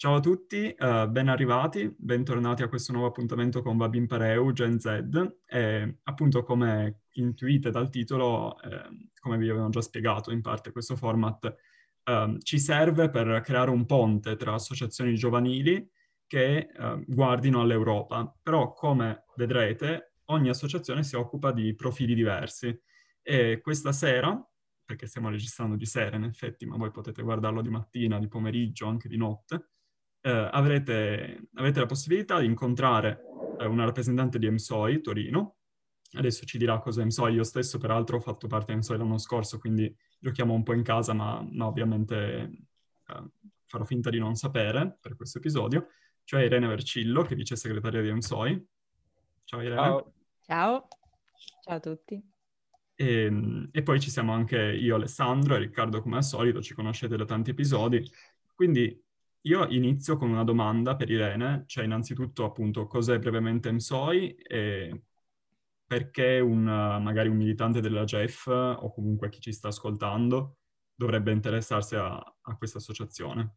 [0.00, 4.80] Ciao a tutti, uh, ben arrivati, bentornati a questo nuovo appuntamento con Babin Pareu, Gen
[4.80, 4.86] Z.
[5.44, 10.96] E, appunto, come intuite dal titolo, eh, come vi avevo già spiegato in parte, questo
[10.96, 11.54] format
[12.04, 15.86] eh, ci serve per creare un ponte tra associazioni giovanili
[16.26, 18.34] che eh, guardino all'Europa.
[18.42, 22.74] Però, come vedrete, ogni associazione si occupa di profili diversi.
[23.20, 24.34] E questa sera,
[24.82, 28.86] perché stiamo registrando di sera in effetti, ma voi potete guardarlo di mattina, di pomeriggio,
[28.86, 29.69] anche di notte,
[30.20, 33.22] eh, avrete, avete la possibilità di incontrare
[33.58, 35.56] eh, una rappresentante di EMSOI Torino.
[36.12, 37.34] Adesso ci dirà cosa è EMSOI.
[37.34, 40.82] Io stesso, peraltro, ho fatto parte di EMSOI l'anno scorso, quindi giochiamo un po' in
[40.82, 42.66] casa, ma no, ovviamente
[43.06, 43.24] eh,
[43.66, 45.88] farò finta di non sapere per questo episodio.
[46.24, 48.66] Cioè Irene Vercillo, che è vice segretaria di EMSOI.
[49.44, 49.80] Ciao Irene.
[49.80, 50.12] Ciao.
[50.42, 50.88] Ciao.
[51.62, 52.22] Ciao a tutti.
[52.94, 56.74] E, ehm, e, poi ci siamo anche io, Alessandro e Riccardo, come al solito, ci
[56.74, 58.02] conoscete da tanti episodi.
[58.54, 59.00] Quindi
[59.42, 65.02] io inizio con una domanda per Irene, cioè innanzitutto appunto cos'è brevemente MSOI e
[65.86, 70.58] perché un, magari un militante della GEF o comunque chi ci sta ascoltando
[70.94, 73.54] dovrebbe interessarsi a, a questa associazione.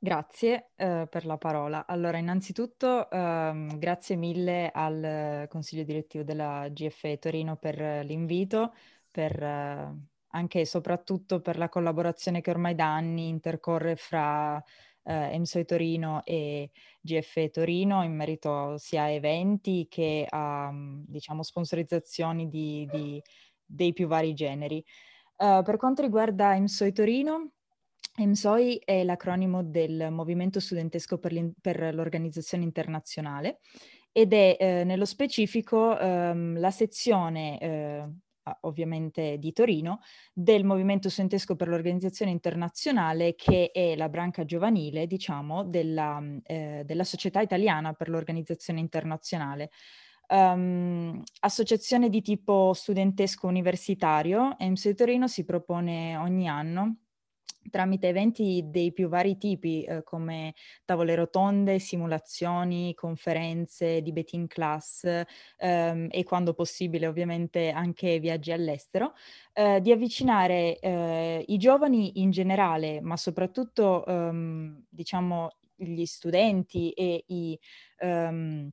[0.00, 1.86] Grazie eh, per la parola.
[1.86, 8.74] Allora, innanzitutto ehm, grazie mille al Consiglio direttivo della GFE Torino per l'invito,
[9.10, 9.96] per eh,
[10.30, 14.62] anche e soprattutto per la collaborazione che ormai da anni intercorre fra
[15.04, 22.48] eh, EMSOI Torino e GFE Torino in merito sia a eventi che a diciamo, sponsorizzazioni
[22.48, 23.22] di, di,
[23.64, 24.84] dei più vari generi.
[25.36, 27.52] Uh, per quanto riguarda EMSOI Torino,
[28.16, 33.60] EMSOI è l'acronimo del Movimento Studentesco per, per l'Organizzazione Internazionale
[34.10, 38.08] ed è eh, nello specifico ehm, la sezione eh,
[38.62, 40.00] ovviamente di Torino,
[40.32, 47.04] del Movimento Studentesco per l'Organizzazione Internazionale, che è la branca giovanile, diciamo, della, eh, della
[47.04, 49.70] Società Italiana per l'Organizzazione Internazionale.
[50.30, 56.96] Um, associazione di tipo studentesco universitario, EMS Torino si propone ogni anno
[57.70, 65.04] tramite eventi dei più vari tipi eh, come tavole rotonde, simulazioni, conferenze, debate in class
[65.58, 69.14] ehm, e quando possibile ovviamente anche viaggi all'estero,
[69.52, 77.24] eh, di avvicinare eh, i giovani in generale, ma soprattutto ehm, diciamo gli studenti e
[77.28, 77.58] i...
[78.00, 78.70] Um,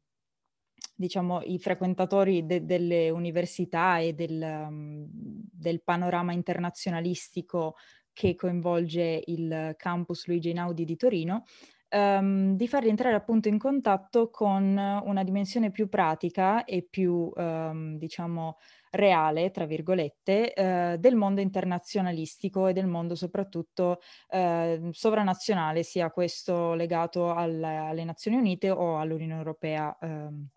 [0.96, 7.76] diciamo, i frequentatori de- delle università e del, um, del panorama internazionalistico
[8.16, 11.44] che coinvolge il campus Luigi Einaudi di Torino,
[11.90, 14.64] um, di farli entrare appunto in contatto con
[15.04, 18.58] una dimensione più pratica e più, um, diciamo,
[18.92, 24.00] reale, tra virgolette, uh, del mondo internazionalistico e del mondo soprattutto
[24.30, 30.48] uh, sovranazionale, sia questo legato al, alle Nazioni Unite o all'Unione Europea um,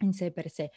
[0.00, 0.70] in sé per sé.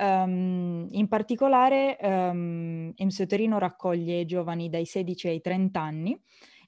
[0.00, 6.20] Um, in particolare um, EMSO Torino raccoglie giovani dai 16 ai 30 anni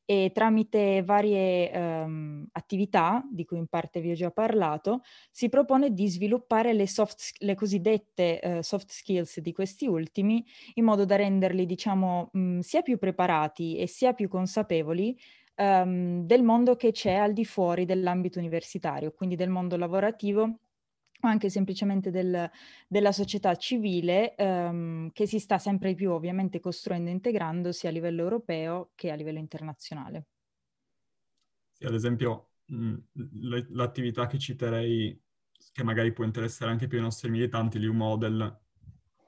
[0.04, 5.92] e tramite varie um, attività, di cui in parte vi ho già parlato, si propone
[5.92, 11.14] di sviluppare le, soft, le cosiddette uh, soft skills di questi ultimi in modo da
[11.14, 15.16] renderli, diciamo, mh, sia più preparati e sia più consapevoli
[15.58, 20.58] um, del mondo che c'è al di fuori dell'ambito universitario, quindi del mondo lavorativo
[21.28, 22.50] anche semplicemente del,
[22.88, 27.92] della società civile ehm, che si sta sempre più ovviamente costruendo e integrando sia a
[27.92, 30.26] livello europeo che a livello internazionale.
[31.72, 32.94] Sì, ad esempio mh,
[33.70, 35.18] l'attività che citerei,
[35.72, 38.58] che magari può interessare anche più ai nostri militanti, l'U Model,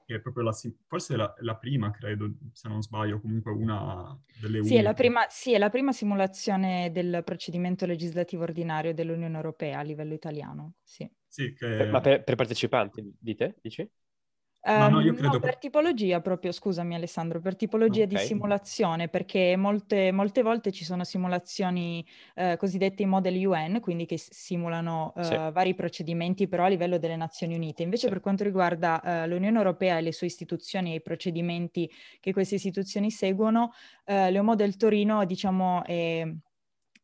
[0.05, 0.53] che è proprio la,
[0.87, 5.25] forse la, la, prima, credo, se non sbaglio, comunque una delle sì, è la prima,
[5.29, 11.09] sì, è la prima simulazione del procedimento legislativo ordinario dell'Unione Europea a livello italiano, sì.
[11.33, 11.87] Sì, che...
[11.87, 13.55] Ma per, per partecipanti, dite?
[13.59, 13.89] Dici?
[14.65, 15.27] Um, no, no, credo...
[15.29, 18.17] no, per tipologia proprio, scusami Alessandro, per tipologia okay.
[18.17, 22.05] di simulazione, perché molte, molte, volte ci sono simulazioni
[22.35, 25.35] eh, cosiddette in model UN, quindi che simulano eh, sì.
[25.51, 27.81] vari procedimenti però a livello delle Nazioni Unite.
[27.81, 28.13] Invece sì.
[28.13, 31.89] per quanto riguarda eh, l'Unione Europea e le sue istituzioni e i procedimenti
[32.19, 33.71] che queste istituzioni seguono,
[34.05, 36.31] eh, Leo del Torino diciamo è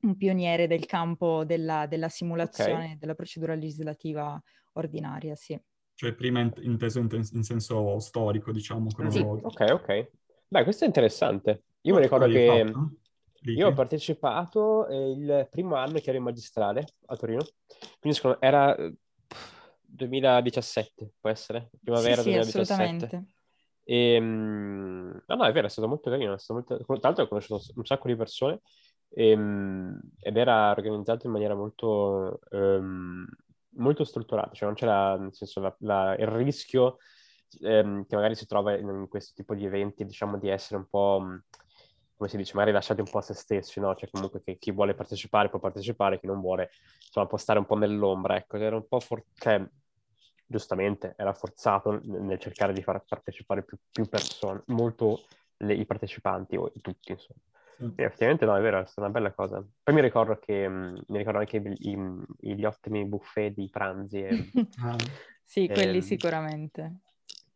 [0.01, 2.97] un pioniere del campo della, della simulazione okay.
[2.97, 4.41] della procedura legislativa
[4.73, 5.59] ordinaria, sì.
[5.93, 9.49] Cioè prima in- inteso in, in, senso storico, diciamo, cronologico.
[9.49, 9.63] Sì.
[9.63, 10.09] Ok, ok.
[10.47, 11.63] Beh, questo è interessante.
[11.81, 12.71] Io mi ricordo che
[13.43, 17.45] io ho partecipato eh, il primo anno che ero in magistrale a Torino,
[17.99, 18.75] quindi secondo, era
[19.81, 21.69] 2017, può essere?
[21.81, 22.65] Primavera sì, 2017.
[22.65, 23.33] Sì, assolutamente.
[23.83, 26.33] E, no, no, è vero, è stato molto carino.
[26.33, 26.77] È stato molto...
[26.85, 28.61] Tra l'altro ho conosciuto un sacco di persone
[29.09, 33.25] e, ehm, ed era organizzato in maniera molto, um,
[33.71, 36.97] molto strutturata, cioè non c'era nel senso la, la, il rischio
[37.61, 40.87] um, che magari si trova in, in, questo tipo di eventi, diciamo, di essere un
[40.89, 41.17] po',
[42.15, 43.95] come si dice, magari lasciati un po' a se stessi, no?
[43.95, 46.71] Cioè comunque che chi vuole partecipare può partecipare, chi non vuole,
[47.05, 49.65] insomma, può stare un po' nell'ombra, ecco, era un po' for- cioè,
[50.45, 55.21] giustamente era forzato nel cercare di far partecipare più, più persone, molto
[55.57, 57.39] le, i partecipanti o tutti, insomma.
[57.79, 59.65] Sì, effettivamente no, è vero, è stata una bella cosa.
[59.83, 61.97] Poi mi ricordo che mi ricordo anche i,
[62.41, 64.21] i, gli ottimi buffet di pranzi.
[64.21, 64.49] E,
[64.83, 64.97] ah.
[65.41, 66.97] sì, e, quelli sicuramente.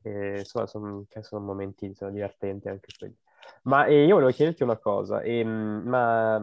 [0.01, 3.17] E, insomma, sono, sono momenti sono divertenti anche quelli.
[3.63, 6.41] Ma eh, io volevo chiederti una cosa, e, ma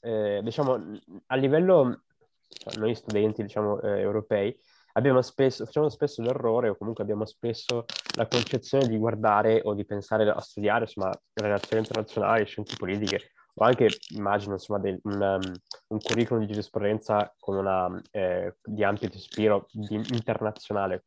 [0.00, 2.02] eh, diciamo a livello,
[2.48, 4.56] cioè, noi studenti diciamo eh, europei,
[4.94, 7.84] abbiamo spesso, facciamo spesso l'errore o comunque abbiamo spesso
[8.16, 13.64] la concezione di guardare o di pensare a studiare insomma relazioni internazionali, scienze politiche o
[13.64, 15.54] anche immagino insomma del, un, um,
[15.88, 21.04] un, curriculum di giurisprudenza una, eh, di ampio respiro internazionale,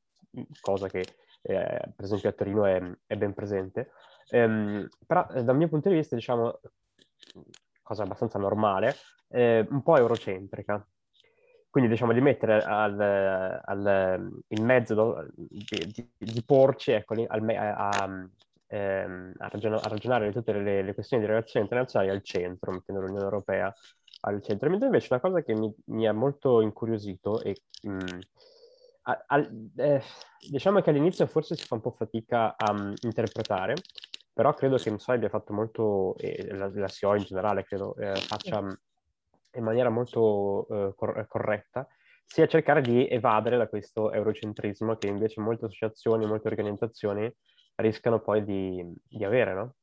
[0.59, 0.99] cosa che
[1.41, 3.91] eh, per esempio a Torino è, è ben presente.
[4.31, 6.59] Um, però eh, dal mio punto di vista diciamo
[7.81, 8.95] cosa abbastanza normale,
[9.29, 10.87] eh, un po' eurocentrica,
[11.69, 12.99] quindi diciamo di mettere al,
[13.63, 18.29] al, in mezzo di, di, di porci ecco, al, a, a,
[18.67, 22.71] ehm, a, ragion- a, ragionare di tutte le, le, questioni di relazioni internazionali al centro,
[22.71, 23.73] mettendo l'Unione Europea
[24.21, 24.69] al centro.
[24.69, 28.19] Mentre invece una cosa che mi, mi ha molto incuriosito e mh,
[29.27, 30.01] al, eh,
[30.49, 33.75] diciamo che all'inizio forse si fa un po' fatica a um, interpretare,
[34.33, 38.15] però credo che MSOI abbia fatto molto, e la, la SIO in generale credo eh,
[38.15, 38.59] faccia
[39.53, 41.87] in maniera molto uh, cor- corretta,
[42.25, 47.31] sia cercare di evadere da questo eurocentrismo che invece molte associazioni, molte organizzazioni
[47.75, 49.75] rischiano poi di, di avere, no?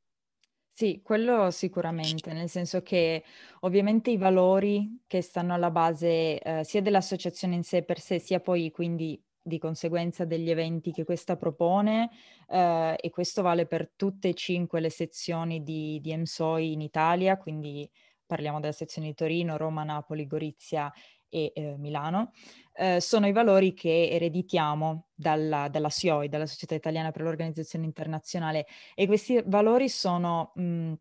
[0.73, 3.25] Sì, quello sicuramente, nel senso che
[3.61, 8.41] ovviamente i valori che stanno alla base eh, sia dell'associazione in sé per sé, sia
[8.41, 12.11] poi quindi di conseguenza degli eventi che questa propone,
[12.49, 17.39] eh, e questo vale per tutte e cinque le sezioni di, di EMSOI in Italia,
[17.39, 17.91] quindi
[18.27, 20.93] parliamo della sezione di Torino, Roma, Napoli, Gorizia
[21.29, 22.33] e eh, Milano,
[22.75, 28.67] eh, sono i valori che ereditiamo dalla, dalla SIOI, dalla Società Italiana per l'Organizzazione Internazionale
[28.95, 30.93] e questi valori sono mh,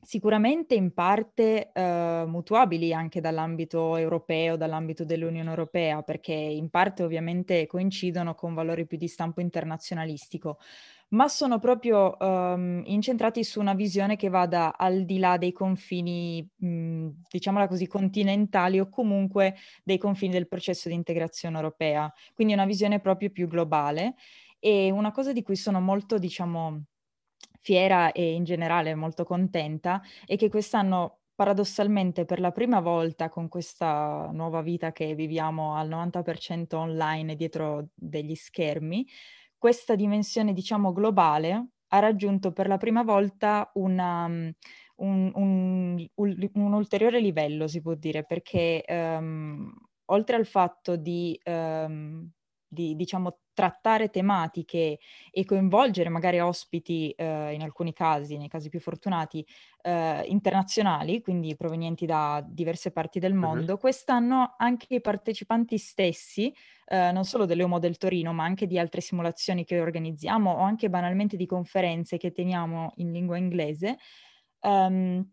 [0.00, 7.66] sicuramente in parte eh, mutuabili anche dall'ambito europeo, dall'ambito dell'Unione Europea, perché in parte ovviamente
[7.66, 10.58] coincidono con valori più di stampo internazionalistico
[11.10, 16.46] ma sono proprio um, incentrati su una visione che vada al di là dei confini,
[16.56, 22.12] mh, diciamola così, continentali o comunque dei confini del processo di integrazione europea.
[22.34, 24.16] Quindi una visione proprio più globale.
[24.60, 26.82] E una cosa di cui sono molto, diciamo,
[27.60, 33.48] fiera e in generale molto contenta è che quest'anno paradossalmente per la prima volta con
[33.48, 39.06] questa nuova vita che viviamo al 90% online dietro degli schermi,
[39.56, 44.52] questa dimensione, diciamo, globale ha raggiunto per la prima volta una, un,
[44.96, 49.72] un, un, un, ulteriore livello, si può dire, perché um,
[50.06, 52.28] oltre al fatto di, um,
[52.68, 54.98] di, diciamo, trattare tematiche
[55.30, 59.44] e coinvolgere magari ospiti, eh, in alcuni casi, nei casi più fortunati,
[59.82, 63.78] eh, internazionali, quindi provenienti da diverse parti del mondo, uh-huh.
[63.78, 66.54] quest'anno anche i partecipanti stessi,
[66.86, 70.88] eh, non solo dell'Eumo del Torino, ma anche di altre simulazioni che organizziamo o anche
[70.88, 73.98] banalmente di conferenze che teniamo in lingua inglese,
[74.60, 75.32] ehm,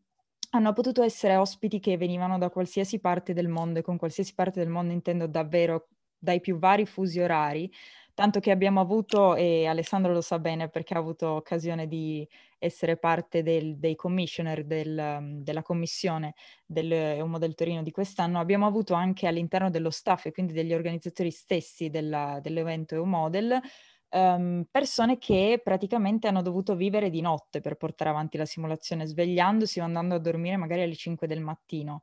[0.51, 4.59] hanno potuto essere ospiti che venivano da qualsiasi parte del mondo e con qualsiasi parte
[4.59, 5.89] del mondo intendo davvero
[6.25, 7.71] dai più vari fusi orari,
[8.13, 12.27] tanto che abbiamo avuto, e Alessandro lo sa bene perché ha avuto occasione di
[12.57, 16.33] essere parte del, dei commissioner del, della commissione
[16.65, 21.31] dell'Eumo del Torino di quest'anno, abbiamo avuto anche all'interno dello staff e quindi degli organizzatori
[21.31, 23.61] stessi della, dell'evento EUModel
[24.09, 29.79] um, persone che praticamente hanno dovuto vivere di notte per portare avanti la simulazione, svegliandosi
[29.79, 32.01] o andando a dormire magari alle 5 del mattino.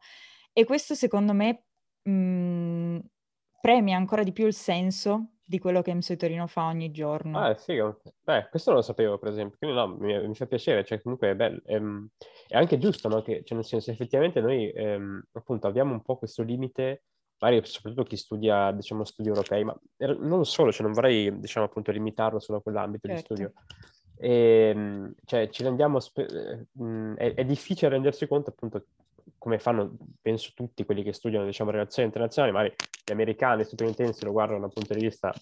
[0.53, 1.65] E questo secondo me
[2.03, 3.01] mh, mhmm,
[3.63, 7.39] premia ancora di più il senso di quello che MC Torino fa ogni giorno.
[7.39, 7.81] Ah, sì,
[8.23, 11.31] beh, questo non lo sapevo, per esempio, quindi no, mi, mi fa piacere, cioè comunque
[11.31, 12.09] è bello, è, ehm,
[12.49, 13.23] è anche giusto, no?
[13.23, 17.05] Che, cioè nel senso, effettivamente noi, ehm, appunto, abbiamo un po' questo limite,
[17.39, 19.79] magari soprattutto chi studia, diciamo, studi europei, ma
[20.19, 23.35] non solo, cioè non vorrei, diciamo, appunto, limitarlo solo a quell'ambito certo.
[23.35, 23.53] di studio.
[24.17, 28.87] E, ehm, cioè, ci rendiamo, spe- mh, è, è difficile rendersi conto, appunto,
[29.39, 34.25] come fanno, penso, tutti quelli che studiano, diciamo, relazioni internazionali, magari gli americani, gli statunitensi
[34.25, 35.33] lo guardano dal punto di vista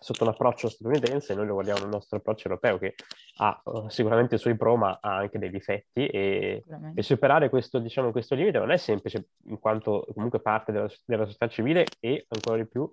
[0.00, 2.94] sotto un approccio statunitense, noi lo guardiamo nel nostro approccio europeo che
[3.38, 6.64] ha uh, sicuramente i suoi pro, ma ha anche dei difetti e,
[6.94, 11.24] e superare questo, diciamo, questo, limite non è semplice in quanto comunque parte della, della
[11.24, 12.90] società civile e ancora di più,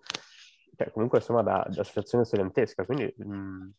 [0.76, 3.70] cioè, comunque insomma da, da associazione studentesca, quindi mh, mm,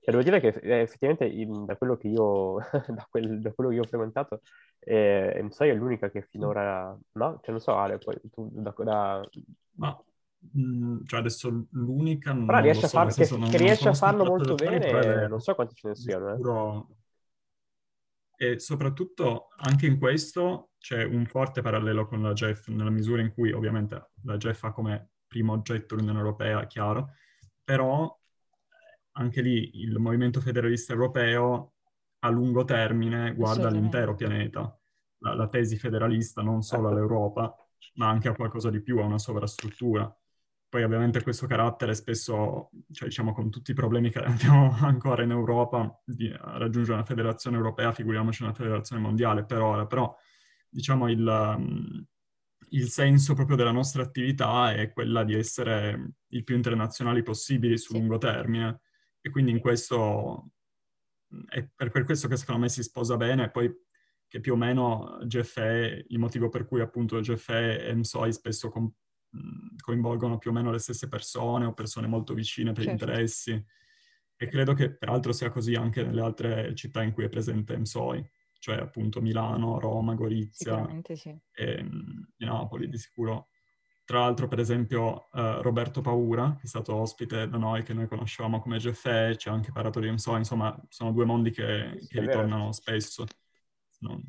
[0.00, 3.70] cioè, devo dire che eh, effettivamente in, da, quello che io, da, quel, da quello
[3.70, 4.42] che io ho frequentato,
[4.80, 7.40] eh, MSI è l'unica che finora, no?
[7.42, 8.74] Cioè non so Ale, poi tu da...
[8.76, 9.28] da...
[9.76, 10.04] Ma
[10.58, 14.26] Mm, cioè adesso l'unica però riesce so, a, far, che, non, che riesce a farlo
[14.26, 15.26] molto bene è...
[15.26, 16.86] non so quanti ce ne siano
[18.36, 18.52] eh.
[18.52, 23.32] e soprattutto anche in questo c'è un forte parallelo con la GEF nella misura in
[23.32, 27.14] cui ovviamente la GEF ha come primo oggetto l'Unione Europea, chiaro,
[27.64, 28.23] però eh,
[29.16, 31.74] anche lì il movimento federalista europeo
[32.20, 34.76] a lungo termine guarda l'intero pianeta.
[35.18, 36.96] La, la, tesi federalista non solo certo.
[36.96, 37.54] all'Europa,
[37.94, 40.14] ma anche a qualcosa di più, a una sovrastruttura.
[40.68, 45.30] Poi ovviamente questo carattere spesso, cioè diciamo con tutti i problemi che abbiamo ancora in
[45.30, 50.14] Europa, di raggiungere una federazione europea, figuriamoci una federazione mondiale per ora, però
[50.68, 52.04] diciamo il, um,
[52.70, 57.94] il senso proprio della nostra attività è quella di essere il più internazionali possibili sul
[57.94, 58.00] sì.
[58.00, 58.80] lungo termine
[59.26, 60.50] e quindi in questo
[61.48, 63.74] è per, per questo che secondo me si sposa bene, poi
[64.28, 68.92] che più o meno GFE, il motivo per cui appunto GFE e MSOI spesso com-
[69.82, 73.04] coinvolgono più o meno le stesse persone o persone molto vicine per certo.
[73.04, 73.64] interessi.
[74.36, 78.28] E credo che peraltro sia così anche nelle altre città in cui è presente MSOI,
[78.58, 81.30] cioè appunto Milano, Roma, Gorizia sì.
[81.50, 81.64] e,
[82.36, 83.48] e, Napoli di sicuro.
[84.04, 88.06] Tra l'altro, per esempio, uh, Roberto Paura, che è stato ospite da noi, che noi
[88.06, 92.20] conoscevamo come GFE, ci ha anche parlato di MSOI, insomma, sono due mondi che, che
[92.20, 93.24] ritornano spesso.
[94.00, 94.20] No,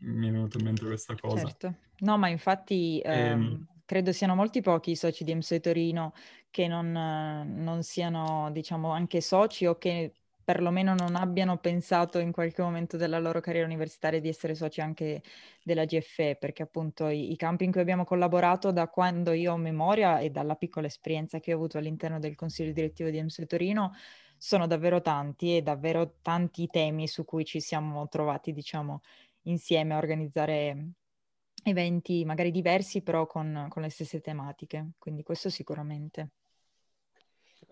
[0.00, 1.46] mi è venuta in mente questa cosa.
[1.46, 1.74] Certo.
[1.98, 3.00] No, ma infatti...
[3.04, 3.40] Ehm...
[3.40, 6.14] Um credo siano molti pochi i soci di MSE Torino
[6.50, 12.62] che non, non siano, diciamo, anche soci o che perlomeno non abbiano pensato in qualche
[12.62, 15.22] momento della loro carriera universitaria di essere soci anche
[15.62, 19.56] della GFE, perché appunto i, i, campi in cui abbiamo collaborato da quando io ho
[19.56, 23.92] memoria e dalla piccola esperienza che ho avuto all'interno del consiglio direttivo di MSE Torino
[24.36, 29.00] sono davvero tanti e davvero tanti temi su cui ci siamo trovati, diciamo,
[29.42, 30.90] insieme a organizzare
[31.64, 36.32] eventi magari diversi però con, con le stesse tematiche, quindi questo sicuramente.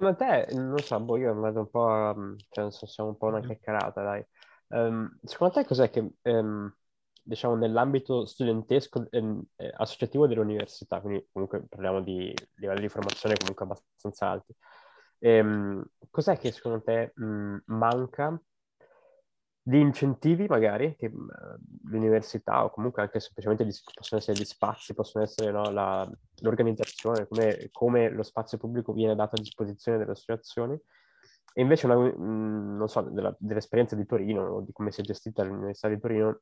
[0.02, 2.12] Secondo te, non so, boh, io vado un po', a,
[2.50, 4.26] cioè, non so, siamo un po' una chiacchierata, dai.
[4.70, 6.74] Um, secondo te cos'è che, um,
[7.22, 9.40] diciamo, nell'ambito studentesco, um,
[9.76, 14.52] associativo dell'università, quindi comunque parliamo di livelli di formazione comunque abbastanza alti,
[16.10, 18.40] cos'è che secondo te mh, manca
[19.64, 21.10] di incentivi magari che
[21.84, 26.08] l'università o comunque anche semplicemente gli, possono essere gli spazi, possono essere no, la,
[26.40, 30.74] l'organizzazione, come, come, lo spazio pubblico viene dato a disposizione delle associazioni.
[31.54, 35.04] E invece, una, mh, non so, della, dell'esperienza di Torino o di come si è
[35.04, 36.40] gestita l'Università di Torino,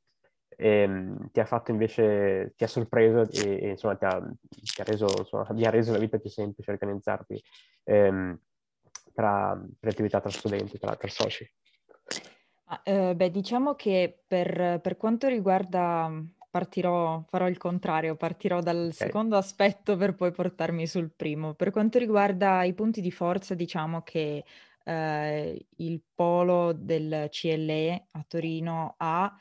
[0.56, 4.84] ehm, ti ha fatto invece, ti ha sorpreso e, e insomma ti ha, ti ha
[4.84, 7.42] reso, insomma, vi ha reso la vita più semplice organizzarvi
[7.84, 8.38] ehm,
[9.12, 11.46] tra, per attività tra studenti, tra, tra soci.
[12.72, 16.08] Ah, eh, beh, diciamo che per, per quanto riguarda,
[16.48, 18.92] partirò, farò il contrario, partirò dal okay.
[18.92, 21.54] secondo aspetto per poi portarmi sul primo.
[21.54, 24.44] Per quanto riguarda i punti di forza, diciamo che
[24.84, 29.36] eh, il polo del CLE a Torino ha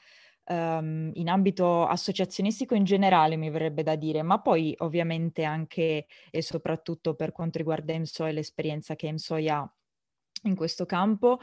[0.46, 6.42] um, in ambito associazionistico in generale, mi verrebbe da dire, ma poi ovviamente anche e
[6.42, 9.72] soprattutto per quanto riguarda EMSO e l'esperienza che EMSO ha
[10.44, 11.40] in questo campo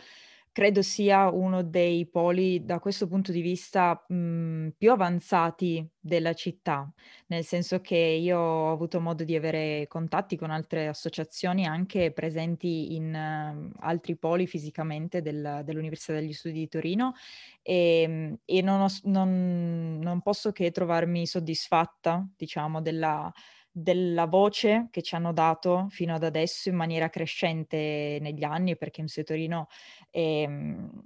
[0.57, 6.33] credo sia uno dei poli da questo punto di vista mh, mhmm, più avanzati della
[6.33, 6.91] città,
[7.27, 12.95] nel senso che io ho avuto modo di avere contatti con altre associazioni anche presenti
[12.95, 17.13] in uh, altri poli fisicamente del, dell'Università degli Studi di Torino
[17.61, 23.31] e, ehm, e non, ho, non, non posso che trovarmi soddisfatta, diciamo, della
[23.79, 29.03] della voce che ci hanno dato fino ad adesso in maniera crescente negli anni, perché
[29.03, 29.69] in Torino
[30.11, 30.49] è,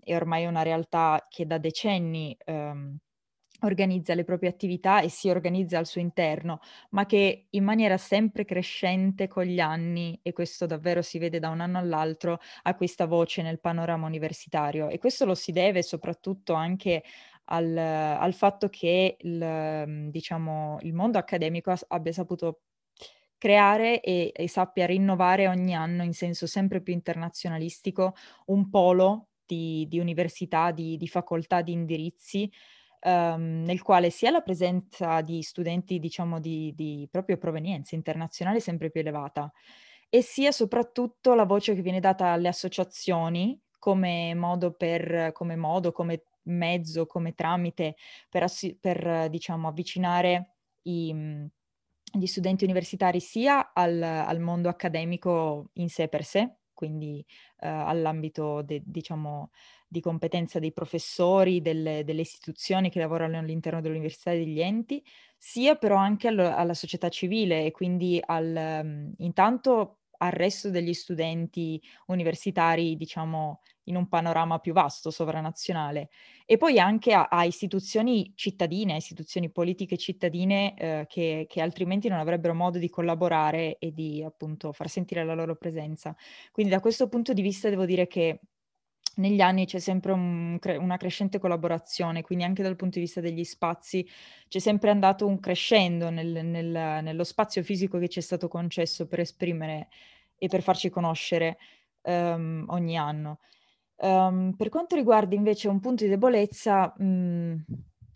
[0.05, 2.97] è, ormai una realtà che da decenni um,
[3.63, 6.61] organizza le proprie attività e si organizza al suo interno,
[6.91, 11.49] ma che in maniera sempre crescente con gli anni, e questo davvero si vede da
[11.49, 14.89] un anno all'altro, ha questa voce nel panorama universitario.
[14.89, 17.03] E questo lo si deve soprattutto anche
[17.53, 22.63] al, al fatto che il, mhmm, diciamo, il mondo accademico abbia saputo
[23.39, 28.15] creare e, e, sappia rinnovare ogni anno in senso sempre più internazionalistico
[28.47, 32.51] un polo di, di università, di, di, facoltà, di indirizzi,
[33.05, 38.91] um, nel quale sia la presenza di studenti, diciamo, di, di proprio provenienza internazionale sempre
[38.91, 39.51] più elevata
[40.09, 45.93] e sia soprattutto la voce che viene data alle associazioni come modo, per, come, modo
[45.93, 47.97] come mezzo, come tramite
[48.29, 48.47] per,
[48.81, 51.15] per diciamo, avvicinare i,
[52.13, 57.25] gli studenti universitari sia al, al, mondo accademico in sé per sé, quindi
[57.61, 59.51] eh, all'ambito de, diciamo,
[59.87, 65.05] di competenza dei professori, delle, delle, istituzioni che lavorano all'interno dell'università e degli enti,
[65.37, 70.93] sia però anche all, alla società civile e quindi al, um, intanto al resto degli
[70.93, 76.11] studenti universitari, diciamo, in un panorama più vasto, sovranazionale,
[76.45, 82.19] e poi anche a, a istituzioni cittadine, istituzioni politiche cittadine eh, che, che, altrimenti non
[82.19, 86.15] avrebbero modo di collaborare e di appunto far sentire la loro presenza.
[86.53, 88.41] Quindi da questo punto di vista devo dire che
[89.21, 93.45] negli anni c'è sempre un, una crescente collaborazione, quindi anche dal punto di vista degli
[93.45, 94.07] spazi
[94.49, 99.07] c'è sempre andato un crescendo nel, nel, nello spazio fisico che ci è stato concesso
[99.07, 99.89] per esprimere
[100.37, 101.59] e per farci conoscere
[102.03, 103.41] um, ogni anno.
[103.97, 107.65] Um, per quanto riguarda invece un punto di debolezza, mh, mhmm,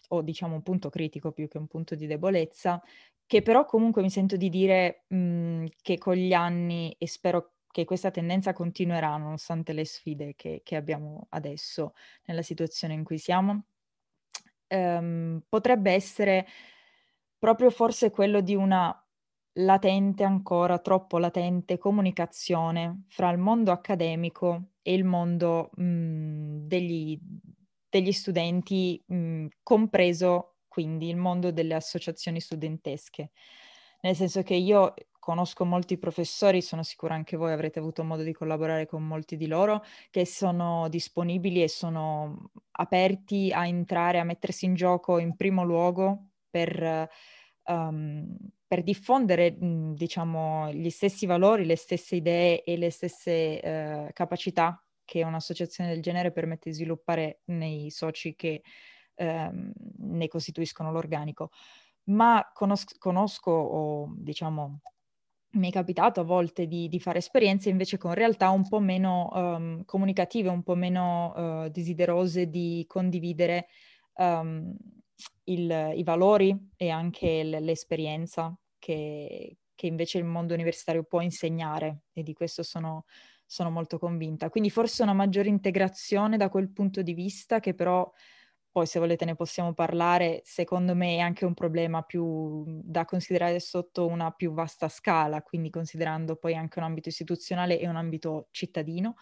[0.08, 2.82] o diciamo un punto critico più che un punto di debolezza,
[3.26, 7.52] che però comunque mi sento di dire mh, mhmm, che con gli anni, e spero
[7.74, 11.94] che questa tendenza continuerà nonostante le sfide che, che abbiamo adesso
[12.26, 13.64] nella situazione in cui siamo,
[14.68, 16.46] um, potrebbe essere
[17.36, 18.96] proprio forse quello di una
[19.58, 27.18] latente ancora, troppo latente comunicazione fra il mondo accademico e il mondo mh, mhmm, degli,
[27.88, 33.30] degli, studenti, mh, mhmm, compreso quindi il mondo delle associazioni studentesche.
[34.02, 38.34] Nel senso che io conosco molti professori, sono sicura anche voi avrete avuto modo di
[38.34, 44.66] collaborare con molti di loro, che sono disponibili e sono aperti a entrare, a mettersi
[44.66, 47.08] in gioco in primo luogo per,
[47.64, 54.12] um, per diffondere, mh, diciamo, gli stessi valori, le stesse idee e le stesse uh,
[54.12, 58.60] capacità che un'associazione del genere permette di sviluppare nei soci che
[59.14, 61.48] um, ne costituiscono l'organico.
[62.08, 64.80] Ma conos- conosco o diciamo
[65.54, 69.30] mi è capitato a volte di, di, fare esperienze invece con realtà un po' meno
[69.32, 71.32] um, comunicative, un po' meno
[71.64, 73.66] uh, desiderose di condividere
[74.14, 74.74] um,
[75.44, 82.02] il, i valori e anche l- l'esperienza che, che, invece il mondo universitario può insegnare
[82.12, 83.04] e di questo sono,
[83.46, 84.48] sono molto convinta.
[84.50, 88.10] Quindi forse una maggiore integrazione da quel punto di vista che però
[88.74, 93.60] poi se volete ne possiamo parlare, secondo me è anche un problema più da considerare
[93.60, 98.48] sotto una più vasta scala, quindi considerando poi anche un ambito istituzionale e un ambito
[98.50, 99.14] cittadino.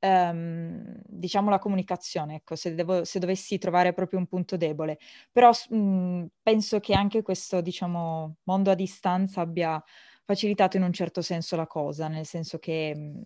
[0.00, 4.98] Um, diciamo la comunicazione, ecco, se, devo, se, dovessi trovare proprio un punto debole.
[5.32, 9.80] Però mh, penso che anche questo, diciamo, mondo a distanza abbia
[10.24, 13.22] facilitato in un certo senso la cosa, nel senso che mh,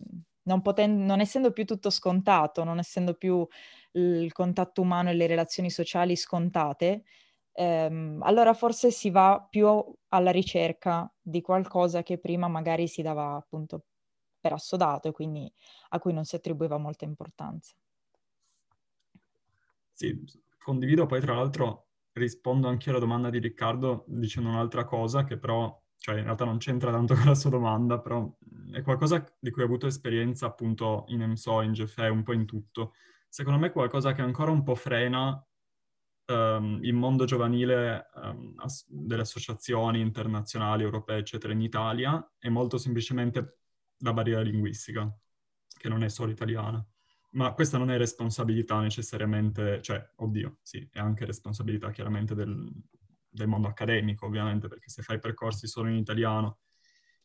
[0.48, 3.46] non, poten- non essendo più tutto scontato, non essendo più
[3.92, 7.04] il contatto umano e le relazioni sociali scontate,
[7.52, 9.68] ehm, allora forse si va più
[10.08, 13.84] alla ricerca di qualcosa che prima magari si dava appunto
[14.40, 15.52] per assodato e quindi
[15.90, 17.74] a cui non si attribuiva molta importanza.
[19.92, 20.16] Sì,
[20.62, 25.76] condivido poi tra l'altro rispondo anche alla domanda di Riccardo dicendo un'altra cosa che però,
[25.96, 28.30] cioè in realtà non c'entra tanto con la sua domanda, però
[28.72, 32.46] è qualcosa di cui ho avuto esperienza appunto in EMSO, in GFE, un po' in
[32.46, 32.92] tutto
[33.28, 35.44] secondo me qualcosa che ancora un po' frena
[36.26, 42.78] um, il mondo giovanile um, as- delle associazioni internazionali, europee, eccetera, in Italia è molto
[42.78, 43.58] semplicemente
[43.98, 45.12] la barriera linguistica,
[45.76, 46.84] che non è solo italiana.
[47.32, 52.66] Ma questa non è responsabilità necessariamente, cioè, oddio, sì, è anche responsabilità chiaramente del,
[53.28, 56.60] del mondo accademico, ovviamente, perché se fai percorsi solo in italiano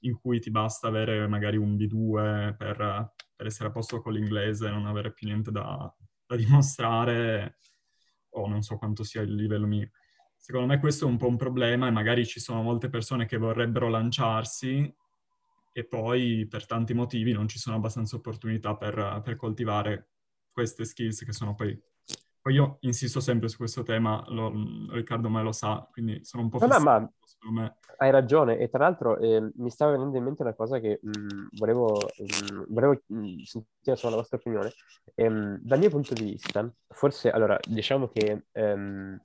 [0.03, 4.67] in cui ti basta avere magari un B2 per, per essere a posto con l'inglese
[4.67, 5.93] e non avere più niente da,
[6.25, 7.59] da dimostrare,
[8.35, 9.91] o non so quanto sia il livello mio.
[10.37, 13.37] Secondo me questo è un po' un problema e magari ci sono molte persone che
[13.37, 14.93] vorrebbero lanciarsi
[15.75, 20.09] e poi per tanti motivi non ci sono abbastanza opportunità per, per coltivare
[20.51, 21.79] queste skills che sono poi
[22.43, 24.51] poi io insisto sempre su questo tema, lo,
[24.91, 26.79] Riccardo me lo sa, quindi sono un po' no,
[27.51, 28.58] ma hai ragione.
[28.58, 31.95] E tra l'altro eh, mi stava venendo in mente una cosa che mh, mm, volevo,
[31.95, 34.73] mh, mm, volevo mh, mm, sentire sulla vostra opinione.
[35.15, 39.21] Ehm, dal mio punto di vista, forse, allora, diciamo che ehm,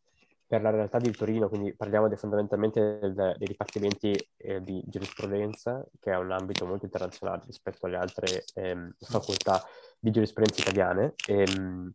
[0.46, 6.12] per la realtà di Torino, quindi parliamo fondamentalmente del, dei dipartimenti eh, di giurisprudenza, che
[6.12, 9.60] è un ambito molto internazionale rispetto alle altre ehm, facoltà
[9.98, 11.14] di giurisprudenza italiane.
[11.26, 11.92] Ehm,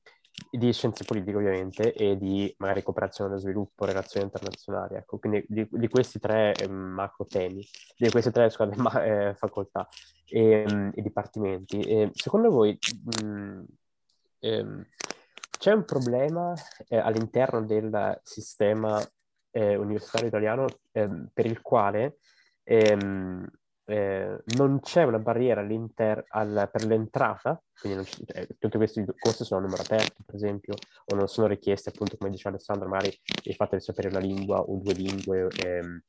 [0.50, 5.68] di scienze politiche ovviamente e di magari cooperazione allo sviluppo, relazioni internazionali, ecco, quindi di,
[5.70, 7.66] di questi tre eh, macro temi,
[7.98, 9.88] di queste tre scusate, ma, eh, facoltà
[10.28, 11.82] e, mm, e dipartimenti.
[11.82, 12.78] E, secondo voi
[13.22, 13.64] mh, mm,
[14.40, 14.86] ehm,
[15.58, 16.54] c'è un problema
[16.88, 19.02] eh, all'interno del sistema
[19.52, 22.18] eh, universitario italiano ehm, per il quale
[22.64, 23.48] ehm,
[23.86, 29.60] eh, non c'è una barriera al, per l'entrata, quindi c- eh, tutti questi corsi sono
[29.60, 30.74] a numero aperto, per esempio,
[31.06, 34.60] o non sono richiesti, appunto, come diceva Alessandro, magari il fatto di sapere una lingua
[34.62, 36.02] o due lingue, ehm,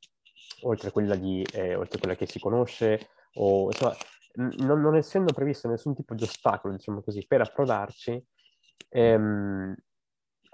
[0.61, 3.95] oltre, quella di, eh, oltre quella che si conosce, o insomma,
[4.35, 8.25] n- non, essendo previsto nessun tipo di ostacolo, diciamo così, per approdarci,
[8.89, 9.75] ehm,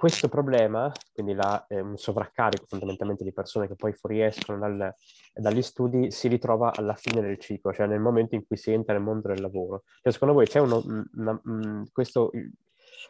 [0.02, 4.92] questo problema, quindi la, eh, un sovraccarico fondamentalmente di persone che poi fuoriescono dal,
[5.32, 8.94] dagli studi, si ritrova alla fine del ciclo, cioè nel momento in cui si entra
[8.94, 9.84] nel mondo del lavoro.
[10.02, 10.82] Cioè, secondo voi c'è uno,
[11.14, 12.32] una, una, questo,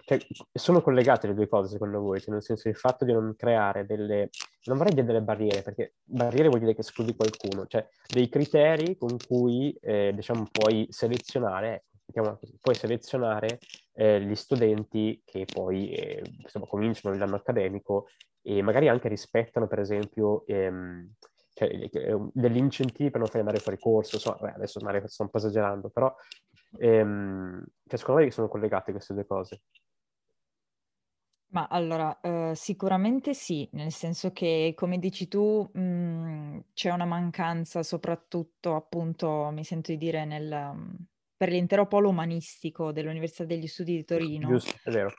[0.03, 0.19] cioè,
[0.51, 2.19] sono collegate le due cose secondo voi?
[2.19, 4.27] Cioè, nel senso il fatto di non creare delle,
[4.65, 8.97] non vorrei dire delle barriere, perché barriere vuol dire che escludi qualcuno, cioè dei criteri
[8.97, 11.85] con cui eh, diciamo puoi selezionare,
[12.19, 13.59] ecco, così, puoi selezionare
[13.93, 18.07] eh, gli studenti che poi eh, insomma, cominciano l'anno accademico
[18.41, 21.13] e magari anche rispettano, per esempio, ehm,
[21.53, 24.17] cioè, eh, degli incentivi per non fare andare fuori corso.
[24.19, 26.13] So, beh, adesso magari sto un po' esagerando, però
[26.79, 29.61] ehm, cioè, secondo me sono collegate queste due cose.
[31.53, 37.03] Ma allora, eh, sicuramente sì, nel senso che, come dici tu, mh, mhmm, c'è una
[37.05, 40.95] mancanza, soprattutto, appunto, mi sento di dire, nel,
[41.41, 45.11] per l'intero polo umanistico dell'Università degli Studi di Torino, Giusto, è vero.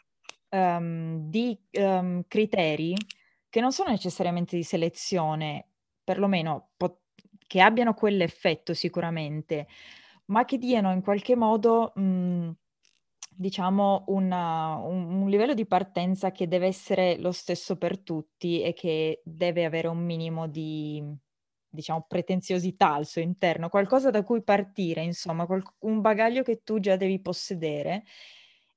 [0.50, 2.94] Um, di um, criteri
[3.48, 5.70] che non sono necessariamente di selezione,
[6.04, 7.00] perlomeno po-
[7.44, 9.66] che abbiano quell'effetto sicuramente,
[10.26, 12.50] ma che diano in qualche modo, mh,
[13.28, 18.74] diciamo, una, un, un livello di partenza che deve essere lo stesso per tutti e
[18.74, 21.02] che deve avere un minimo di
[21.72, 26.78] diciamo, pretenziosità al suo interno, qualcosa da cui partire, insomma, qual- un bagaglio che tu
[26.80, 28.04] già devi possedere.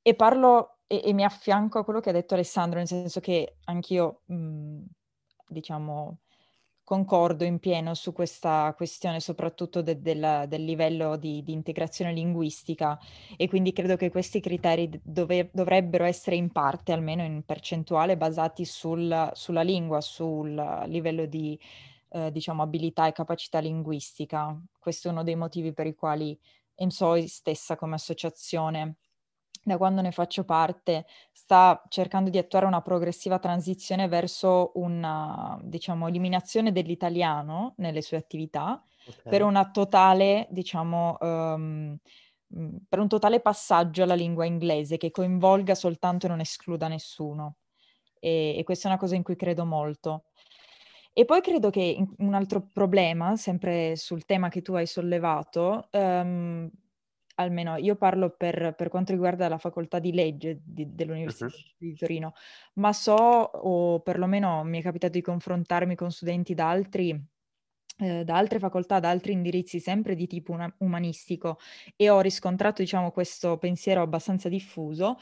[0.01, 3.57] E parlo e, e, mi affianco a quello che ha detto Alessandro, nel senso che
[3.65, 4.83] anch'io, mh,
[5.47, 6.19] diciamo,
[6.85, 12.97] concordo in pieno su questa questione, soprattutto de- del, del, livello di, di, integrazione linguistica
[13.35, 18.65] e quindi credo che questi criteri dove, dovrebbero essere in parte, almeno in percentuale, basati
[18.65, 20.53] sul, sulla lingua, sul
[20.87, 21.59] livello di
[22.15, 24.57] eh, diciamo, abilità e capacità linguistica.
[24.79, 26.39] Questo è uno dei motivi per i quali
[26.75, 28.95] EMSOI stessa come associazione,
[29.61, 36.07] da quando ne faccio parte, sta cercando di attuare una progressiva transizione verso una, diciamo,
[36.07, 39.29] eliminazione dell'italiano nelle sue attività okay.
[39.29, 41.97] per una totale, diciamo, um,
[42.87, 47.57] per un totale passaggio alla lingua inglese che coinvolga soltanto e non escluda nessuno.
[48.19, 50.25] E, e questa è una cosa in cui credo molto.
[51.17, 56.69] E poi credo che un altro problema, sempre sul tema che tu hai sollevato, ehm,
[57.35, 61.73] almeno io parlo per, per, quanto riguarda la facoltà di legge di, dell'Università uh-huh.
[61.77, 62.33] di Torino,
[62.73, 67.17] ma so, o perlomeno mi è capitato di confrontarmi con studenti da altri
[67.97, 71.57] eh, da altre facoltà, da altri indirizzi sempre di tipo una- umanistico
[71.95, 75.17] e ho riscontrato, diciamo, questo pensiero abbastanza diffuso,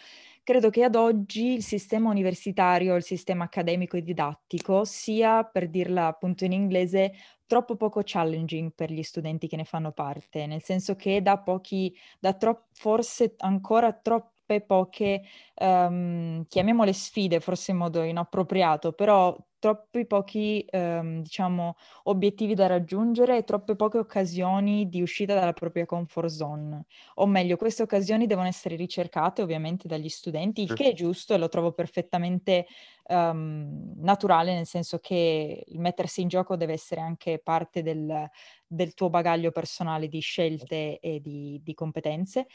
[0.46, 6.08] Credo che ad oggi il sistema universitario, il sistema accademico e didattico sia, per dirla
[6.08, 7.14] appunto in inglese,
[7.46, 11.96] troppo poco challenging per gli studenti che ne fanno parte, nel senso che da pochi,
[12.20, 15.22] da tro- forse ancora troppe poche,
[15.62, 23.38] um, chiamiamole sfide, forse in modo inappropriato, però troppi pochi, ehm, diciamo, obiettivi da raggiungere
[23.38, 26.84] e troppe poche occasioni di uscita dalla propria comfort zone.
[27.16, 31.38] O meglio, queste occasioni devono essere ricercate ovviamente dagli studenti, il che è giusto e
[31.38, 32.66] lo trovo perfettamente
[33.08, 38.30] um, naturale, nel senso che il mettersi in gioco deve essere anche parte del,
[38.68, 42.48] del tuo bagaglio personale di scelte e di, di competenze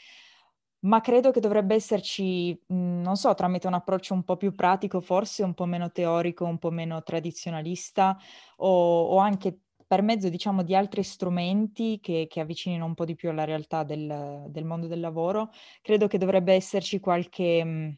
[0.81, 5.01] ma credo che dovrebbe esserci, mhmm, non so, tramite un approccio un po' più pratico,
[5.01, 8.17] forse un po' meno teorico, un po' meno tradizionalista,
[8.57, 13.15] o, o anche per mezzo, diciamo, di altri strumenti che, che, avvicinino un po' di
[13.15, 15.49] più alla realtà del, del, mondo del lavoro,
[15.81, 17.93] credo che dovrebbe esserci qualche, mhmm,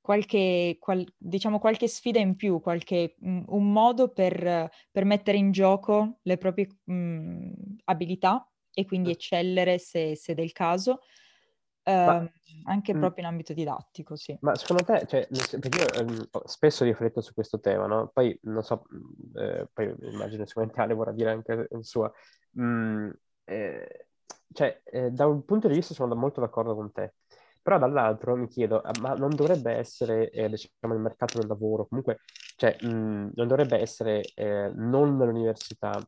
[0.00, 5.38] qualche, qual, diciamo, qualche sfida in più, qualche, mh, mhmm, un modo per, per, mettere
[5.38, 7.50] in gioco le proprie mh,
[7.84, 11.00] abilità e quindi eccellere se, se del caso
[11.92, 12.30] ma, ehm,
[12.64, 14.36] anche mh, proprio in ambito didattico, sì.
[14.40, 15.26] Ma secondo te, cioè,
[15.58, 18.10] perché io eh, spesso rifletto su questo tema, no?
[18.12, 18.84] Poi non so,
[19.36, 22.12] eh, poi immagino sicuramente Ale vorrà dire anche il suo.
[22.60, 23.10] Mm,
[23.44, 24.06] eh,
[24.52, 27.14] cioè, eh, da un punto di vista sono molto d'accordo con te,
[27.62, 31.86] Però dall'altro mi chiedo, ah, ma non dovrebbe essere, eh, diciamo, il mercato del lavoro,
[31.86, 32.20] comunque,
[32.56, 36.00] cioè, mh, non dovrebbe essere eh, non l'università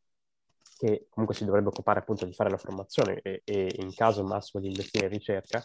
[0.78, 4.62] che comunque si dovrebbe occupare appunto di fare la formazione e, e in caso massimo
[4.62, 5.62] di investire in ricerca,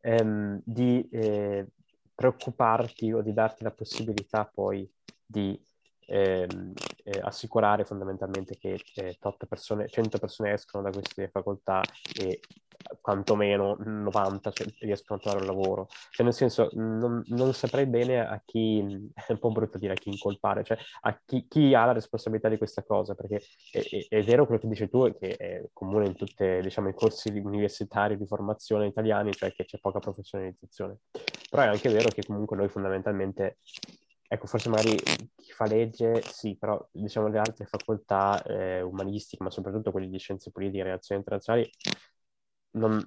[0.00, 1.66] ehm, di eh,
[2.14, 4.90] preoccuparti o di darti la possibilità poi
[5.24, 5.58] di
[6.06, 6.72] ehm,
[7.04, 11.82] eh, assicurare fondamentalmente che eh, persone, 100 persone escono da queste facoltà
[12.18, 12.40] e
[13.00, 15.88] quantomeno 90 cioè, riescono a trovare un lavoro.
[16.10, 18.78] Cioè, nel senso, non, non, saprei bene a chi,
[19.14, 22.48] è un po' brutto dire a chi incolpare, cioè a chi, chi ha la responsabilità
[22.48, 23.42] di questa cosa, perché
[23.72, 26.94] è, è, è, vero quello che dici tu, che è comune in tutti diciamo, i
[26.94, 30.98] corsi universitari di formazione italiani, cioè che c'è poca professionalizzazione.
[31.48, 33.58] Però è anche vero che comunque noi fondamentalmente
[34.28, 39.50] Ecco, forse magari chi fa legge, sì, però diciamo le altre facoltà eh, umanistiche, ma
[39.50, 41.70] soprattutto quelle di scienze politiche e relazioni internazionali,
[42.72, 43.00] non,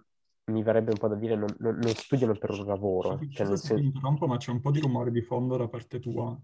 [0.46, 3.20] mi verrebbe un po' da dire, non, non, non studiano per un lavoro.
[3.34, 6.38] Cioè, nel sen- interrompo, ma c'è un po' di rumore di fondo da parte tua,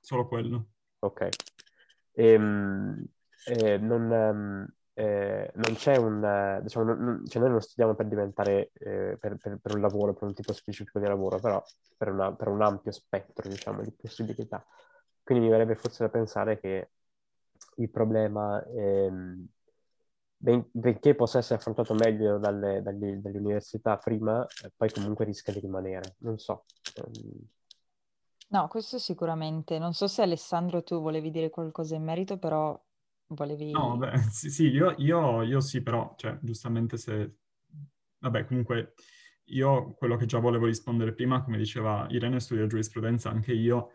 [0.00, 0.66] solo quello.
[1.00, 1.28] Ok.
[2.12, 3.04] Ehm,
[3.46, 6.60] eh, non, ehm, eh, non c'è un...
[6.62, 10.26] diciamo, non, cioè noi non studiamo per diventare, eh, per, per, per, un lavoro, per
[10.26, 11.62] un tipo specifico di lavoro, però
[11.98, 14.64] per, una, per un ampio spettro, diciamo, di possibilità.
[15.22, 16.92] Quindi mi verrebbe forse da pensare che
[17.76, 18.64] il problema...
[18.74, 19.46] Ehm,
[20.34, 25.52] ben, benché possa essere affrontato meglio dalle, dalle, dalle università prima, eh, poi comunque rischia
[25.52, 26.14] di rimanere.
[26.20, 26.64] Non so.
[27.04, 27.46] Um...
[28.48, 29.78] No, questo sicuramente.
[29.78, 32.80] Non so se Alessandro tu volevi dire qualcosa in merito, però
[33.28, 33.70] volevi...
[33.70, 37.36] No, beh, sì, sì io, io, io, sì, però, cioè, giustamente se...
[38.18, 38.94] Vabbè, comunque,
[39.46, 43.90] io quello che già volevo rispondere prima, come diceva Irene, studia giurisprudenza, anche io,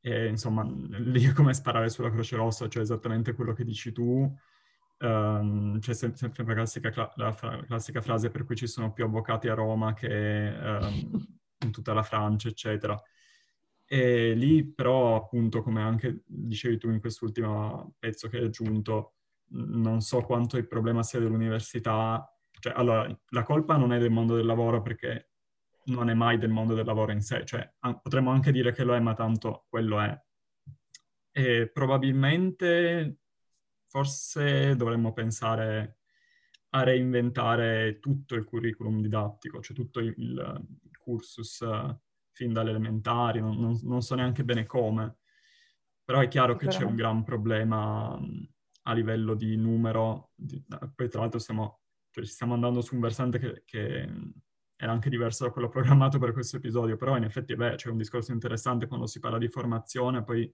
[0.00, 0.62] e insomma,
[0.98, 4.34] lì è come sparare sulla Croce Rossa, cioè esattamente quello che dici tu,
[5.02, 7.34] Um, c'è sempre la classica, la
[7.66, 10.06] classica, frase per cui ci sono più avvocati a Roma che
[10.56, 11.26] um,
[11.58, 13.00] in tutta la Francia, eccetera.
[13.92, 19.16] E lì però, appunto, come anche dicevi tu in quest'ultimo pezzo che hai aggiunto,
[19.48, 22.26] non so quanto il problema sia dell'università.
[22.58, 25.32] Cioè, allora, la colpa non è del mondo del lavoro perché
[25.88, 27.44] non è mai del mondo del lavoro in sé.
[27.44, 30.18] Cioè, potremmo anche dire che lo è, ma tanto quello è.
[31.30, 33.18] E probabilmente
[33.88, 35.98] forse dovremmo pensare
[36.70, 41.62] a reinventare tutto il curriculum didattico, cioè tutto il, il cursus
[42.32, 45.18] fin dalle elementari, non, non, non, so neanche bene come,
[46.04, 48.18] però è chiaro che c'è un gran problema
[48.84, 50.62] a livello di numero, di,
[50.94, 54.08] poi tra l'altro stiamo, cioè, stiamo andando su un versante che, che
[54.76, 57.98] era anche diverso da quello programmato per questo episodio, però in effetti beh, c'è un
[57.98, 60.52] discorso interessante quando si parla di formazione, poi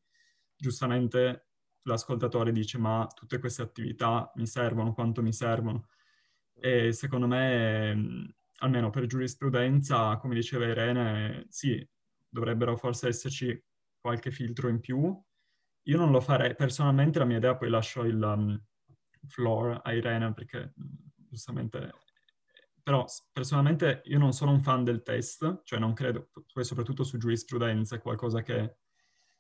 [0.55, 1.47] giustamente
[1.83, 5.89] l'ascoltatore dice ma tutte queste attività mi servono, quanto mi servono?
[6.61, 11.87] E secondo me, almeno per giurisprudenza, come diceva Irene, sì,
[12.29, 13.63] dovrebbero forse esserci
[14.01, 15.21] qualche filtro in più.
[15.83, 18.61] Io non lo farei, personalmente la mia idea, poi lascio il um,
[19.27, 20.73] floor a Irene perché
[21.17, 21.93] giustamente...
[22.83, 27.19] Però personalmente io non sono un fan del test, cioè non credo, poi soprattutto su
[27.19, 28.79] giurisprudenza è qualcosa che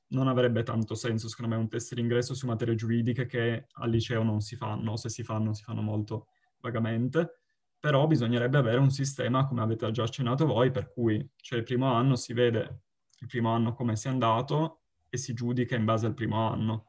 [0.09, 4.23] non avrebbe tanto senso, secondo me, un test d'ingresso su materie giuridiche che al liceo
[4.23, 6.27] non si fanno, se si fanno, si fanno molto
[6.61, 7.41] vagamente,
[7.79, 11.93] però bisognerebbe avere un sistema, come avete già accennato voi, per cui cioè il primo
[11.93, 12.83] anno si vede
[13.21, 16.87] il primo anno come si è andato e si giudica in base al primo anno.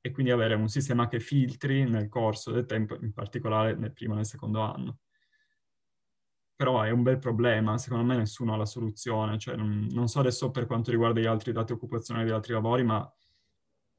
[0.00, 4.12] E quindi avere un sistema che filtri nel corso del tempo, in particolare nel primo
[4.12, 4.98] e nel secondo anno
[6.56, 10.20] però è un bel problema, secondo me nessuno ha la soluzione, cioè, non, non, so
[10.20, 13.12] adesso per quanto riguarda gli altri dati occupazionali degli altri lavori, ma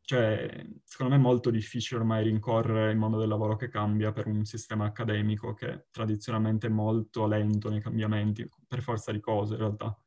[0.06, 4.28] cioè, secondo me è molto difficile ormai rincorrere il mondo del lavoro che cambia per
[4.28, 9.60] un sistema accademico che tradizionalmente è molto lento nei cambiamenti, per forza di cose in
[9.60, 10.00] realtà.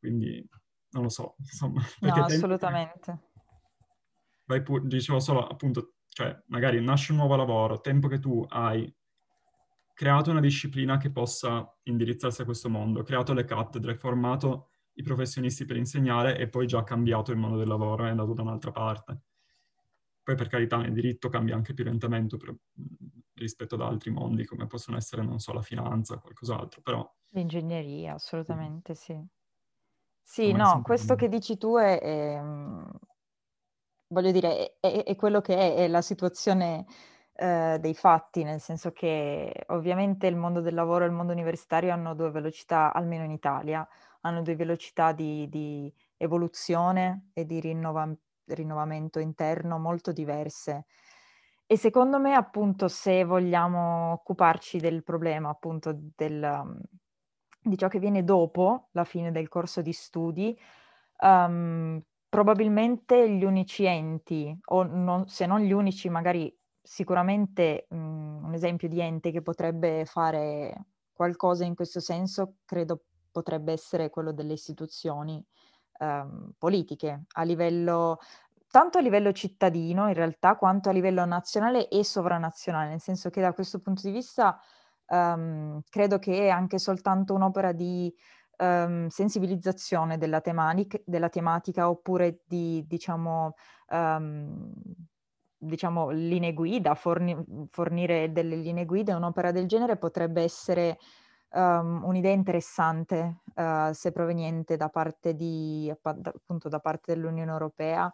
[0.00, 0.44] Quindi
[0.90, 1.80] non lo so, insomma.
[2.00, 3.30] No, assolutamente.
[4.46, 8.92] Vai pur, dicevo solo appunto, cioè magari nasce un nuovo lavoro, tempo che tu hai
[9.92, 15.64] creato una disciplina che possa indirizzarsi a questo mondo, creato le cattedre, formato i professionisti
[15.64, 19.20] per insegnare e poi già cambiato il mondo del lavoro, è andato da un'altra parte.
[20.22, 22.54] Poi per carità nel diritto cambia anche più lentamente per,
[23.34, 27.08] rispetto ad altri mondi come possono essere, non so, la finanza o qualcos'altro, però...
[27.30, 29.20] L'ingegneria, assolutamente sì.
[30.22, 32.42] Sì, no, questo che dici tu è, è
[34.14, 36.86] voglio dire, è, è, quello che è, è la situazione
[37.36, 41.92] eh, dei fatti, nel senso che ovviamente il mondo del lavoro e il mondo universitario
[41.92, 43.86] hanno due velocità, almeno in Italia,
[44.20, 48.14] hanno due velocità di, di evoluzione e di rinnova-
[48.46, 50.86] rinnovamento interno molto diverse.
[51.66, 56.78] E secondo me, appunto, se vogliamo occuparci del problema, appunto, del,
[57.62, 60.56] di ciò che viene dopo la fine del corso di studi,
[61.20, 68.52] um, probabilmente gli unici enti, o non, se non gli unici, magari sicuramente um, un
[68.52, 74.52] esempio di ente che potrebbe fare qualcosa in questo senso, credo potrebbe essere quello delle
[74.52, 75.42] istituzioni
[76.00, 78.18] um, politiche, a livello,
[78.70, 83.40] tanto a livello cittadino in realtà, quanto a livello nazionale e sovranazionale, nel senso che
[83.40, 84.60] da questo punto di vista
[85.08, 88.14] um, credo che anche soltanto un'opera di
[88.58, 93.54] um, sensibilizzazione della, temanic- della, tematica oppure di, diciamo,
[93.88, 94.72] um,
[95.64, 97.36] diciamo, linee guida, forni-
[97.70, 100.98] fornire delle linee guida, un'opera del genere potrebbe essere
[101.52, 108.12] um, un'idea interessante uh, se proveniente da parte, di, appunto, da parte dell'Unione Europea.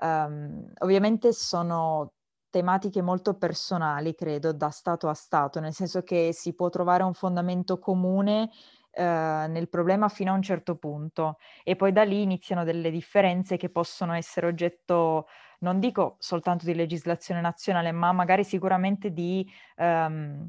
[0.00, 2.12] Um, ovviamente sono
[2.50, 7.12] tematiche molto personali, credo, da Stato a Stato, nel senso che si può trovare un
[7.12, 8.50] fondamento comune
[8.94, 13.56] eh, nel problema fino a un certo punto e poi da lì iniziano delle differenze
[13.56, 15.26] che possono essere oggetto,
[15.60, 20.48] non dico soltanto di legislazione nazionale, ma magari sicuramente di ehm,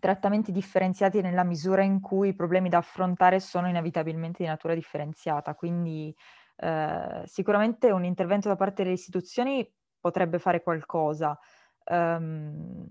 [0.00, 5.54] trattamenti differenziati nella misura in cui i problemi da affrontare sono inevitabilmente di natura differenziata.
[5.54, 6.14] Quindi
[6.56, 9.68] eh, sicuramente un intervento da parte delle istituzioni
[10.00, 11.38] potrebbe fare qualcosa.
[11.86, 12.86] Um,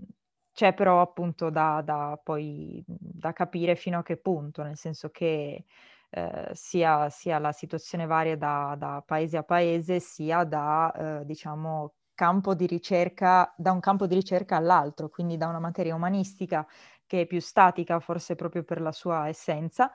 [0.54, 5.66] c'è però appunto da, da, poi, da capire fino a che punto, nel senso che
[6.10, 11.94] eh, sia, sia, la situazione varia da, da, paese a paese, sia da, eh, diciamo,
[12.14, 16.66] campo di ricerca, da un campo di ricerca all'altro, quindi da una materia umanistica
[17.08, 19.92] che è più statica, forse proprio per la sua essenza,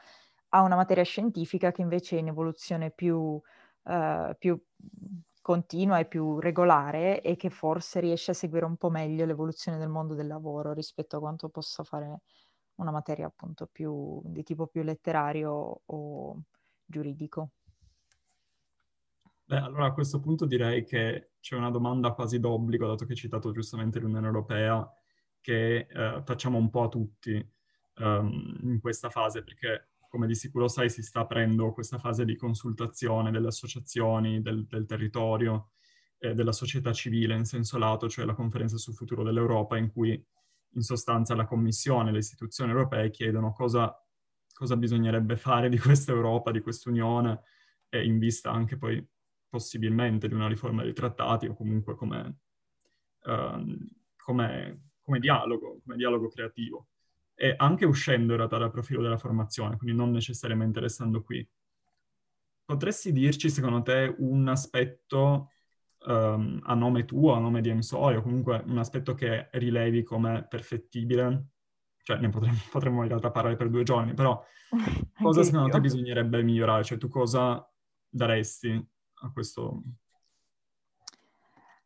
[0.51, 3.40] a una materia scientifica che invece è in evoluzione più,
[3.85, 4.61] eh, più
[5.49, 9.89] continua e più regolare e che forse riesce a seguire un po' meglio l'evoluzione del
[9.89, 12.21] mondo del lavoro rispetto a quanto possa fare
[12.75, 16.43] una materia appunto più di tipo più letterario o
[16.85, 17.53] giuridico.
[19.45, 23.19] Beh, allora a questo punto direi che c'è una domanda quasi d'obbligo, dato che hai
[23.19, 24.87] citato giustamente l'Unione Europea,
[25.41, 27.53] che eh, facciamo un po' a tutti
[28.01, 32.35] um, in questa fase, perché come di sicuro sai, si sta aprendo questa fase di
[32.35, 35.71] consultazione delle associazioni, del, del territorio,
[36.18, 40.27] eh, della società civile in senso lato, cioè la conferenza sul futuro dell'Europa, in cui
[40.73, 43.94] in sostanza la Commissione e le istituzioni europee chiedono cosa,
[44.53, 47.42] cosa bisognerebbe fare di questa Europa, di questa Unione,
[47.90, 49.07] e in vista anche poi
[49.49, 52.40] possibilmente di una riforma dei trattati o comunque come,
[53.25, 53.64] uh,
[54.16, 56.88] come, come dialogo, come dialogo creativo
[57.40, 61.48] e anche uscendo in realtà dal profilo della formazione, quindi non necessariamente restando qui.
[62.64, 65.53] Potresti dirci, secondo te, un aspetto
[66.07, 70.46] um, a nome tuo, a nome di EMSOI, o comunque un aspetto che rilevi come
[70.48, 71.51] perfettibile?
[72.03, 74.44] Cioè, ne potremmo, potremmo in realtà parlare per due giorni, però
[75.22, 76.83] cosa secondo te bisognerebbe migliorare?
[76.83, 77.64] Cioè, tu cosa
[78.09, 78.85] daresti
[79.20, 79.81] a questo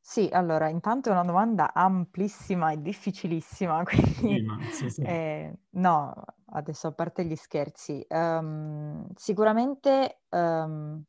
[0.05, 5.01] sì, allora, intanto è una domanda amplissima e difficilissima, quindi sì, sì.
[5.03, 6.13] eh, no,
[6.47, 11.01] adesso a parte gli scherzi, um, sicuramente um,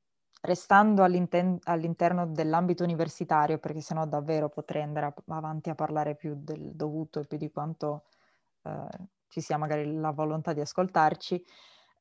[0.41, 6.35] restando all'inter- all'interno dell'ambito universitario, perché sennò davvero potrei andare a- avanti a parlare più
[6.37, 8.03] del dovuto e più di quanto
[8.61, 8.87] uh,
[9.27, 11.43] ci sia magari la volontà di ascoltarci.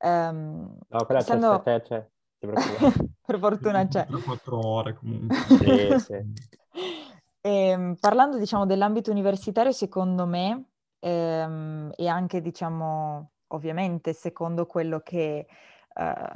[0.00, 1.62] Um, no, quella essendo...
[1.62, 2.06] c'è, c'è,
[2.40, 2.56] c'è.
[3.24, 4.06] per fortuna c'è.
[4.06, 5.96] Quattro ore comunque.
[6.04, 6.60] sì, sì.
[7.44, 10.66] E, ehm, parlando, diciamo, dell'ambito universitario, secondo me,
[11.00, 15.46] ehm, e anche, diciamo, ovviamente, secondo quello che
[15.94, 16.32] eh,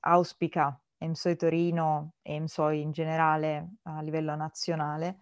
[0.00, 5.20] auspica EMSOI Torino e EMSOI in generale a livello nazionale,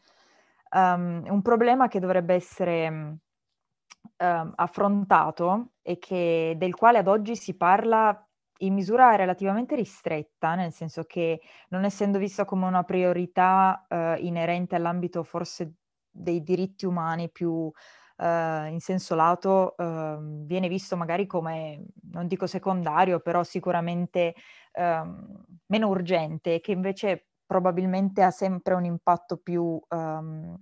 [0.70, 7.56] um, un problema che dovrebbe essere um, affrontato e che, del quale ad oggi si
[7.56, 8.26] parla
[8.64, 14.74] in misura relativamente ristretta, nel senso che non essendo vista come una priorità eh, inerente
[14.76, 15.74] all'ambito forse
[16.10, 17.70] dei diritti umani più
[18.18, 24.34] eh, in senso lato, eh, viene visto magari come, non dico secondario, però sicuramente
[24.72, 30.56] ehm, meno urgente, che invece probabilmente ha sempre un impatto più ehm,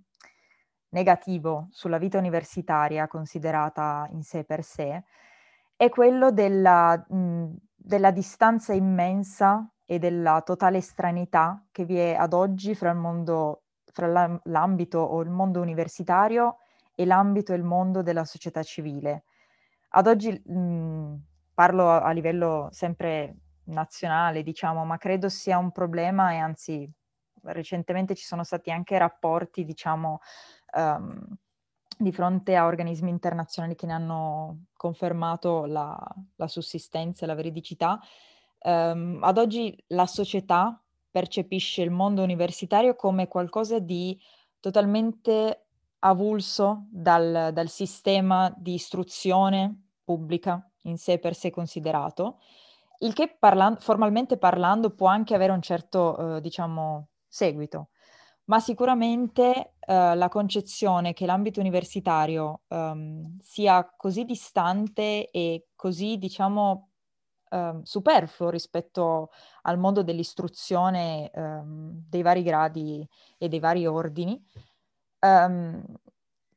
[0.91, 5.05] negativo sulla vita universitaria considerata in sé per sé,
[5.81, 7.03] è quello della...
[7.09, 7.55] Mh,
[7.91, 13.65] della distanza immensa e della totale estraneità che vi è ad oggi fra il mondo,
[13.93, 16.59] fra l'ambito o il mondo universitario
[16.95, 19.25] e l'ambito e il mondo della società civile.
[19.89, 21.15] Ad oggi mh,
[21.53, 26.89] parlo a, a, livello sempre nazionale, diciamo, ma credo sia un problema e anzi
[27.43, 30.21] recentemente ci sono stati anche rapporti, diciamo,
[30.77, 31.37] um,
[32.01, 35.97] di fronte a organismi internazionali che ne hanno confermato la,
[36.37, 38.01] la sussistenza e la veridicità.
[38.63, 44.19] Um, ad oggi la società percepisce il mondo universitario come qualcosa di
[44.61, 45.67] totalmente
[46.01, 52.41] avulso dal, dal sistema di istruzione pubblica in sé per sé considerato,
[53.01, 57.89] il che parla- formalmente parlando può anche avere un certo, eh, diciamo, seguito
[58.51, 66.89] ma sicuramente eh, la concezione che l'ambito universitario um, sia così distante e così, diciamo,
[67.51, 69.31] um, superfluo rispetto
[69.63, 74.45] al mondo dell'istruzione um, dei vari gradi e dei vari ordini,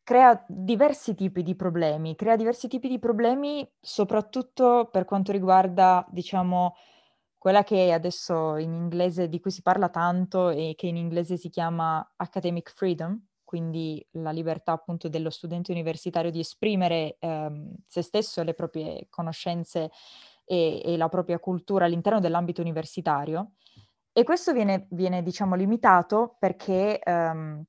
[0.03, 6.75] crea diversi tipi di problemi, crea diversi tipi di problemi soprattutto per quanto riguarda, diciamo,
[7.43, 11.49] quella che adesso in inglese di cui si parla tanto e che in inglese si
[11.49, 18.43] chiama academic freedom, quindi la libertà appunto dello studente universitario di esprimere ehm, se stesso
[18.43, 19.91] le proprie conoscenze
[20.45, 23.55] e, e, la propria cultura all'interno dell'ambito universitario.
[24.13, 27.61] E questo viene, viene diciamo, limitato perché ehm,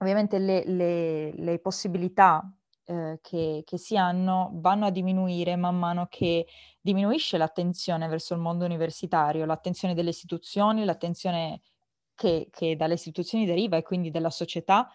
[0.00, 2.46] ovviamente le, le, le possibilità
[2.88, 6.46] eh, che, che, si hanno vanno a diminuire man mano che
[6.80, 11.60] diminuisce l'attenzione verso il mondo universitario, l'attenzione delle istituzioni, l'attenzione
[12.14, 14.90] che, che dalle istituzioni deriva e quindi della società.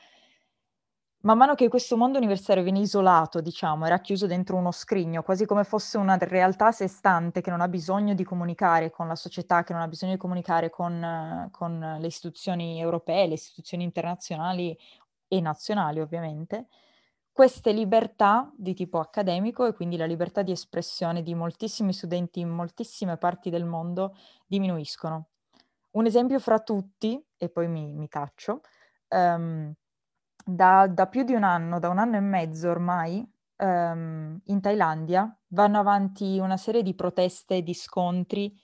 [1.22, 5.46] Man mano che questo mondo universitario viene isolato, diciamo, è racchiuso dentro uno scrigno, quasi
[5.46, 9.16] come fosse una realtà a sé stante che non ha bisogno di comunicare con la
[9.16, 14.76] società, che non ha bisogno di comunicare con, con le istituzioni europee, le istituzioni internazionali
[15.28, 16.68] e nazionali, ovviamente
[17.34, 22.50] queste libertà di tipo accademico e quindi la libertà di espressione di moltissimi studenti in
[22.50, 24.16] moltissime parti del mondo
[24.46, 25.30] diminuiscono.
[25.94, 28.62] Un esempio fra tutti, e poi mi, mi taccio,
[29.10, 29.74] um,
[30.46, 33.28] da, da, più di un anno, da un anno e mezzo ormai,
[33.58, 38.56] um, in Thailandia vanno avanti una serie di proteste e di scontri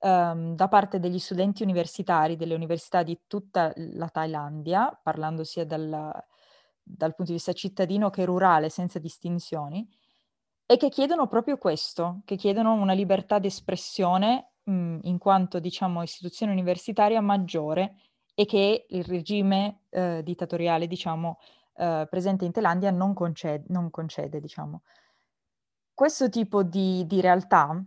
[0.00, 6.12] um, da parte degli studenti universitari delle università di tutta la Thailandia, parlando sia dalla,
[6.88, 9.86] dal punto di vista cittadino che rurale, senza distinzioni,
[10.64, 16.02] e che chiedono proprio questo, che chiedono una libertà di espressione mh, in quanto, diciamo,
[16.02, 17.96] istituzione universitaria maggiore
[18.34, 21.38] e che il regime eh, dittatoriale, diciamo,
[21.76, 24.82] eh, presente in Thailandia non concede, non concede diciamo.
[25.92, 27.82] Questo tipo di, di realtà,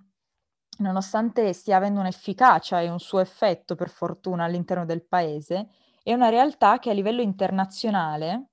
[0.80, 5.70] nonostante stia avendo un'efficacia e un suo effetto, per fortuna, all'interno del paese,
[6.02, 8.50] è una realtà che a livello internazionale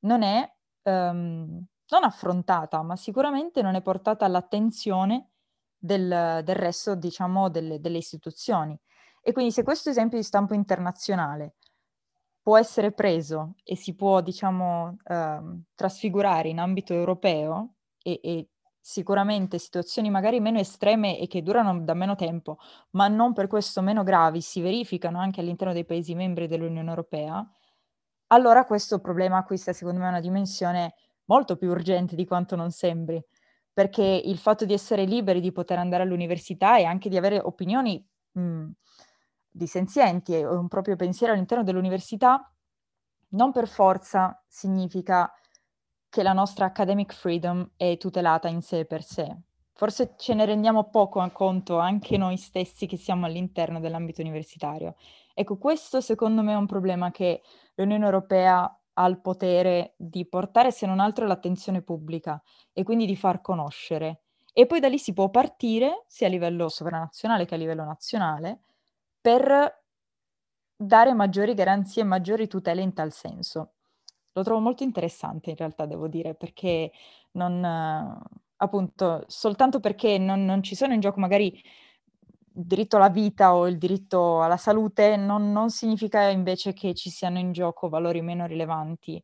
[0.00, 0.50] non è
[0.82, 5.30] um, non affrontata, ma sicuramente non è portata all'attenzione
[5.76, 8.78] del, del resto, diciamo, delle, delle istituzioni.
[9.22, 11.54] E quindi se questo esempio di stampo internazionale
[12.42, 18.48] può essere preso e si può, diciamo, uh, trasfigurare in ambito europeo e, e,
[18.80, 22.56] sicuramente situazioni magari meno estreme e che durano da meno tempo,
[22.92, 27.46] ma non per questo meno gravi, si verificano anche all'interno dei Paesi membri dell'Unione Europea,
[28.28, 30.94] allora questo problema acquista secondo me una dimensione
[31.26, 33.22] molto più urgente di quanto non sembri,
[33.72, 38.04] perché il fatto di essere liberi, di poter andare all'università e anche di avere opinioni
[38.32, 38.66] mh,
[39.50, 42.50] dissenzienti e un proprio pensiero all'interno dell'università,
[43.30, 45.30] non per forza significa
[46.08, 49.36] che la nostra academic freedom è tutelata in sé per sé.
[49.78, 54.96] Forse ce ne rendiamo poco conto anche noi stessi che siamo all'interno dell'ambito universitario.
[55.32, 57.42] Ecco, questo secondo me è un problema che
[57.76, 63.14] l'Unione Europea ha il potere di portare se non altro l'attenzione pubblica e quindi di
[63.14, 64.22] far conoscere.
[64.52, 68.62] E poi da lì si può partire, sia a livello sovranazionale che a livello nazionale,
[69.20, 69.84] per
[70.74, 73.74] dare maggiori garanzie e maggiori tutele in tal senso.
[74.32, 76.90] Lo trovo molto interessante in realtà, devo dire, perché
[77.32, 77.62] non,
[78.58, 83.68] appunto, soltanto perché non, non ci sono in gioco magari il diritto alla vita o
[83.68, 88.46] il diritto alla salute non, non, significa invece che ci siano in gioco valori meno
[88.46, 89.22] rilevanti,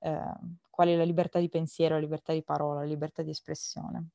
[0.00, 0.32] eh,
[0.70, 4.08] quali la libertà di pensiero, la libertà di parola, la libertà di espressione.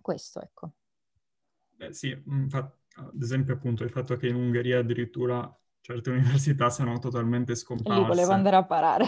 [0.00, 0.72] Questo, ecco.
[1.70, 6.98] Beh, sì, infatti, ad esempio appunto il fatto che in Ungheria addirittura certe università siano
[6.98, 8.00] totalmente scomparse.
[8.00, 9.04] Lì volevo andare a parare.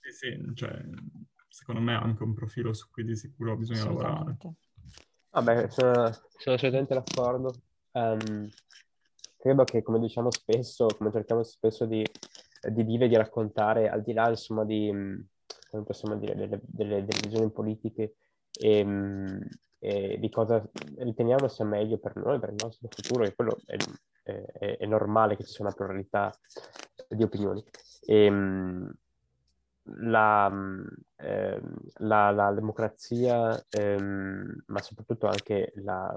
[0.00, 0.84] sì, sì, cioè,
[1.56, 4.36] secondo me è anche un profilo su cui di sicuro bisogna lavorare.
[5.30, 7.50] Vabbè, sono, sono assolutamente d'accordo.
[7.92, 8.46] Um,
[9.38, 12.04] credo che, come diciamo spesso, come cerchiamo spesso di,
[12.70, 14.90] di dire e di raccontare, al di là, insomma, di,
[15.70, 18.16] come possiamo dire, delle, delle, delle visioni politiche
[18.52, 19.38] e,
[19.78, 20.62] e, di cosa
[20.98, 23.76] riteniamo sia meglio per noi, per il nostro futuro, e quello è,
[24.24, 26.30] è, è normale che ci sia una pluralità
[27.08, 27.64] di opinioni.
[28.04, 28.30] E,
[29.98, 30.52] la,
[31.16, 31.60] eh,
[31.98, 36.12] la, la, democrazia, ehm, ma soprattutto anche la,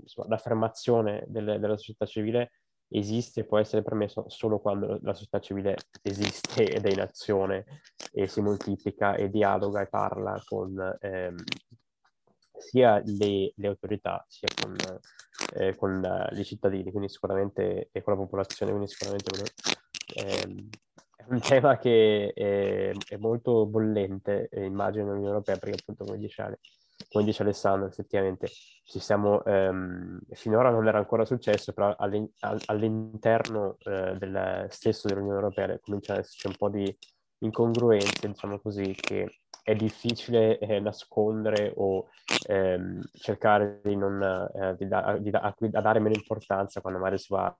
[0.00, 2.52] insomma, l'affermazione del, della società civile
[2.88, 7.64] esiste e può essere permesso solo quando la società civile esiste ed è in azione
[8.12, 11.36] e si moltiplica e dialoga e parla con ehm,
[12.58, 14.76] sia le, le, autorità sia con,
[15.54, 19.52] eh, con uh, i cittadini, quindi sicuramente e con la popolazione, quindi sicuramente
[20.14, 20.68] ehm,
[21.28, 26.42] un tema che è, è molto bollente, eh, immagino, nell'Unione Europea, perché appunto come dice
[26.42, 26.60] Ale,
[27.10, 34.16] come dice Alessandro, effettivamente ci siamo, ehm, finora non era ancora successo, però all'interno eh,
[34.18, 36.96] del stesso dell'Unione Europea comincia ad esserci un po' di
[37.38, 42.08] incongruenze, diciamo così, che è difficile eh, nascondere o
[42.48, 44.20] ehm, cercare di, non,
[44.54, 47.56] eh, di, da, di, da, a, a, dare meno importanza quando magari si va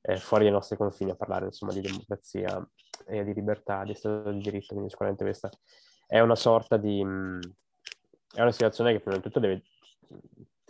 [0.00, 2.66] eh, fuori dai nostri confini a parlare insomma di democrazia
[3.06, 5.50] e di libertà, di Stato di diritto, quindi sicuramente questa
[6.06, 7.04] è una sorta di...
[7.04, 7.40] Mh,
[8.34, 9.62] è una situazione che prima di tutto deve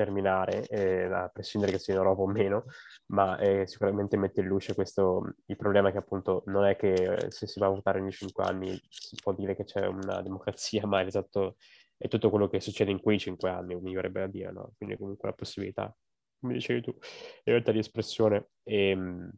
[0.03, 2.65] terminare, eh, a prescindere che sia in Europa o meno,
[3.07, 7.31] ma eh, sicuramente mette in luce questo, il problema che appunto non è che eh,
[7.31, 10.85] se si va a votare ogni cinque anni si può dire che c'è una democrazia,
[10.87, 11.57] ma è, esatto,
[11.97, 14.73] è tutto quello che succede in quei cinque anni, mi verrebbe da dire, no?
[14.77, 15.95] Quindi comunque la possibilità,
[16.41, 16.97] come dicevi tu,
[17.45, 19.31] libertà di espressione e, ehm,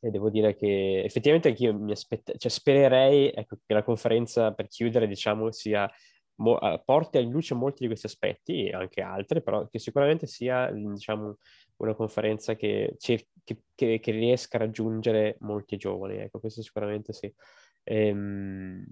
[0.00, 4.68] e devo dire che effettivamente anch'io mi aspetto, cioè spererei ecco, che la conferenza per
[4.68, 5.90] chiudere, diciamo, sia
[6.36, 10.70] mo- porti in luce molti di questi aspetti e anche altri, però che sicuramente sia,
[10.70, 11.38] diciamo,
[11.76, 17.12] una conferenza che, cer- che, che, che riesca a raggiungere molti giovani, ecco, questo sicuramente
[17.12, 17.32] sì.
[17.84, 18.84] Ehm,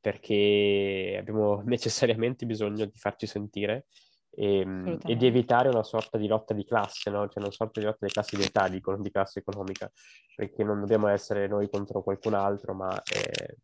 [0.00, 3.86] perché abbiamo necessariamente bisogno di farci sentire
[4.30, 7.26] e, ehm, e, di evitare una sorta di lotta di classe, no?
[7.28, 9.90] Cioè una sorta di lotta di classe di età, dicono, di classe economica,
[10.34, 13.56] perché non dobbiamo essere noi contro qualcun altro, ma eh,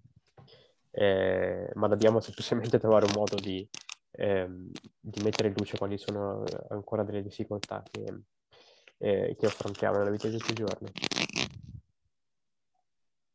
[0.93, 3.67] eh, ma dobbiamo semplicemente trovare un modo di,
[4.13, 4.71] ehm,
[5.01, 8.05] di, mettere in luce quali sono ancora delle difficoltà che,
[8.99, 10.91] eh, che affrontiamo nella vita di tutti i giorni.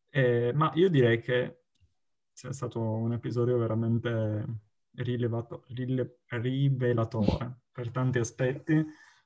[0.10, 1.62] Eh, ma io direi che
[2.32, 4.46] sia stato un episodio veramente
[4.96, 8.84] rilevato, rile, rivelatore per tanti aspetti,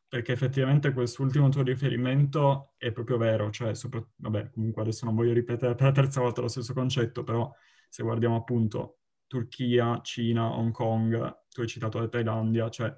[0.08, 5.34] perché effettivamente quest'ultimo tuo riferimento è proprio vero, cioè, sopra, vabbè, comunque adesso non voglio
[5.34, 7.50] ripetere per la terza volta lo stesso concetto, però
[7.92, 12.94] se guardiamo appunto Turchia, Cina, Hong Kong, tu hai citato la Thailandia, cioè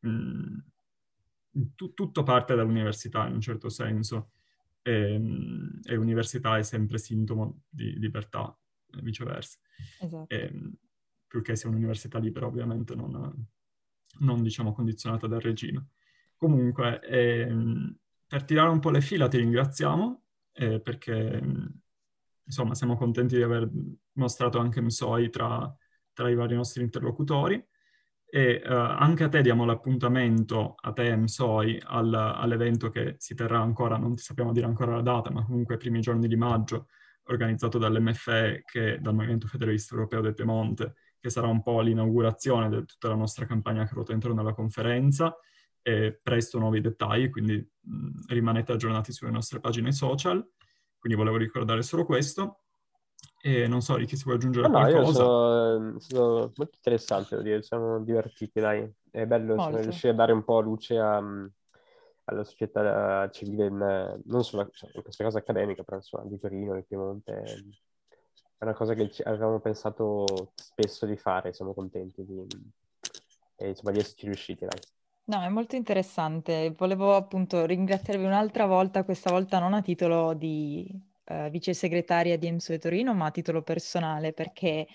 [0.00, 0.58] mh, mm,
[1.74, 4.30] tu, tutto parte dall'università in un certo senso
[4.82, 8.56] e, mh, e l'università è sempre sintomo di libertà
[8.96, 9.58] e viceversa.
[10.00, 10.32] Esatto.
[10.32, 10.72] E,
[11.26, 13.46] purché sia un'università libera ovviamente non,
[14.20, 15.88] non diciamo condizionata dal regime.
[16.36, 17.96] Comunque, ehm,
[18.28, 21.42] per tirare un po' le fila ti ringraziamo eh, perché
[22.44, 23.68] insomma siamo contenti di aver
[24.14, 25.74] mostrato anche MSOI tra,
[26.12, 27.62] tra i vari nostri interlocutori
[28.34, 33.60] e uh, anche a te diamo l'appuntamento, a te MSOI, al, all'evento che si terrà
[33.60, 36.88] ancora, non sappiamo dire ancora la data, ma comunque i primi giorni di maggio,
[37.26, 42.84] organizzato dall'MFE, che dal Movimento Federalista Europeo del Piemonte, che sarà un po' l'inaugurazione di
[42.84, 45.32] tutta la nostra campagna che ruota intorno alla conferenza,
[45.80, 50.44] e presto nuovi dettagli, quindi mh, rimanete aggiornati sulle nostre pagine social.
[50.98, 52.63] Quindi volevo ricordare solo questo.
[53.46, 55.02] E non so, Ricky, si vuoi aggiungere no, qualcosa?
[55.02, 58.90] No, sono, sono, molto interessante, devo dire, siamo divertiti, dai.
[59.10, 61.18] È bello cioè, riuscire a dare un po' luce a,
[62.24, 66.74] alla società civile, in, non solo cioè, in questa cosa accademica, però insomma, di Torino,
[66.74, 67.42] di Piemonte.
[68.56, 72.46] È una cosa che avevamo pensato spesso di fare, siamo contenti di,
[73.56, 74.80] e, insomma, di esserci riusciti, dai.
[75.24, 76.72] No, è molto interessante.
[76.74, 82.46] Volevo appunto ringraziarvi un'altra volta, questa volta non a titolo di eh, vice segretaria di
[82.46, 84.86] EMSO Torino, ma a titolo personale, perché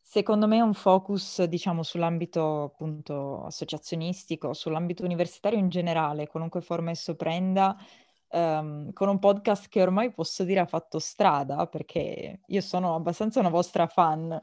[0.00, 7.14] secondo me un focus, diciamo, sull'ambito appunto associazionistico, sull'ambito universitario in generale, qualunque forma esso
[7.14, 7.76] prenda,
[8.28, 13.40] ehm, con un podcast che ormai posso dire ha fatto strada, perché io sono abbastanza
[13.40, 14.40] una vostra fan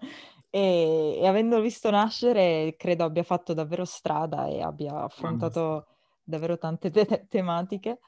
[0.49, 5.88] e, e avendo visto nascere, credo abbia fatto davvero strada e abbia affrontato
[6.23, 7.99] davvero tante te- tematiche.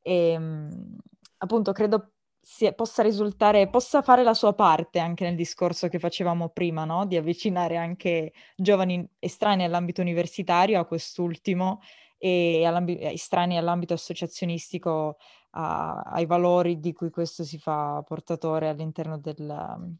[0.00, 0.96] E ehm,
[1.38, 2.11] appunto credo
[2.44, 7.06] sia, possa risultare, possa fare la sua parte anche nel discorso che facevamo prima, no?
[7.06, 11.80] Di avvicinare anche giovani estranei all'ambito universitario a quest'ultimo
[12.18, 12.62] e
[13.12, 15.18] estranei all'ambito associazionistico
[15.50, 19.96] a, ai valori di cui questo si fa portatore all'interno del,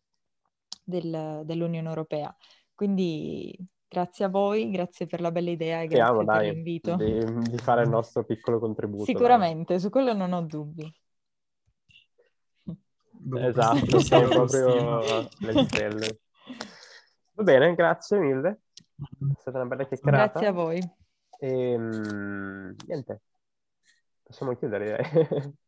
[0.82, 2.34] del, dell'Unione Europea.
[2.74, 6.96] Quindi grazie a voi, grazie per la bella idea e grazie Speriamo, per dai, l'invito.
[6.96, 9.04] Di, di, fare il nostro piccolo contributo.
[9.04, 9.80] Sicuramente, dai.
[9.80, 10.92] su quello non ho dubbi.
[13.34, 16.20] Esatto, siamo proprio le stelle.
[17.34, 18.60] Va bene, grazie mille.
[18.96, 20.40] È stata una bella chiacchierata.
[20.40, 20.92] Grazie a voi.
[21.38, 23.22] E, um, niente,
[24.22, 25.50] possiamo chiudere direi.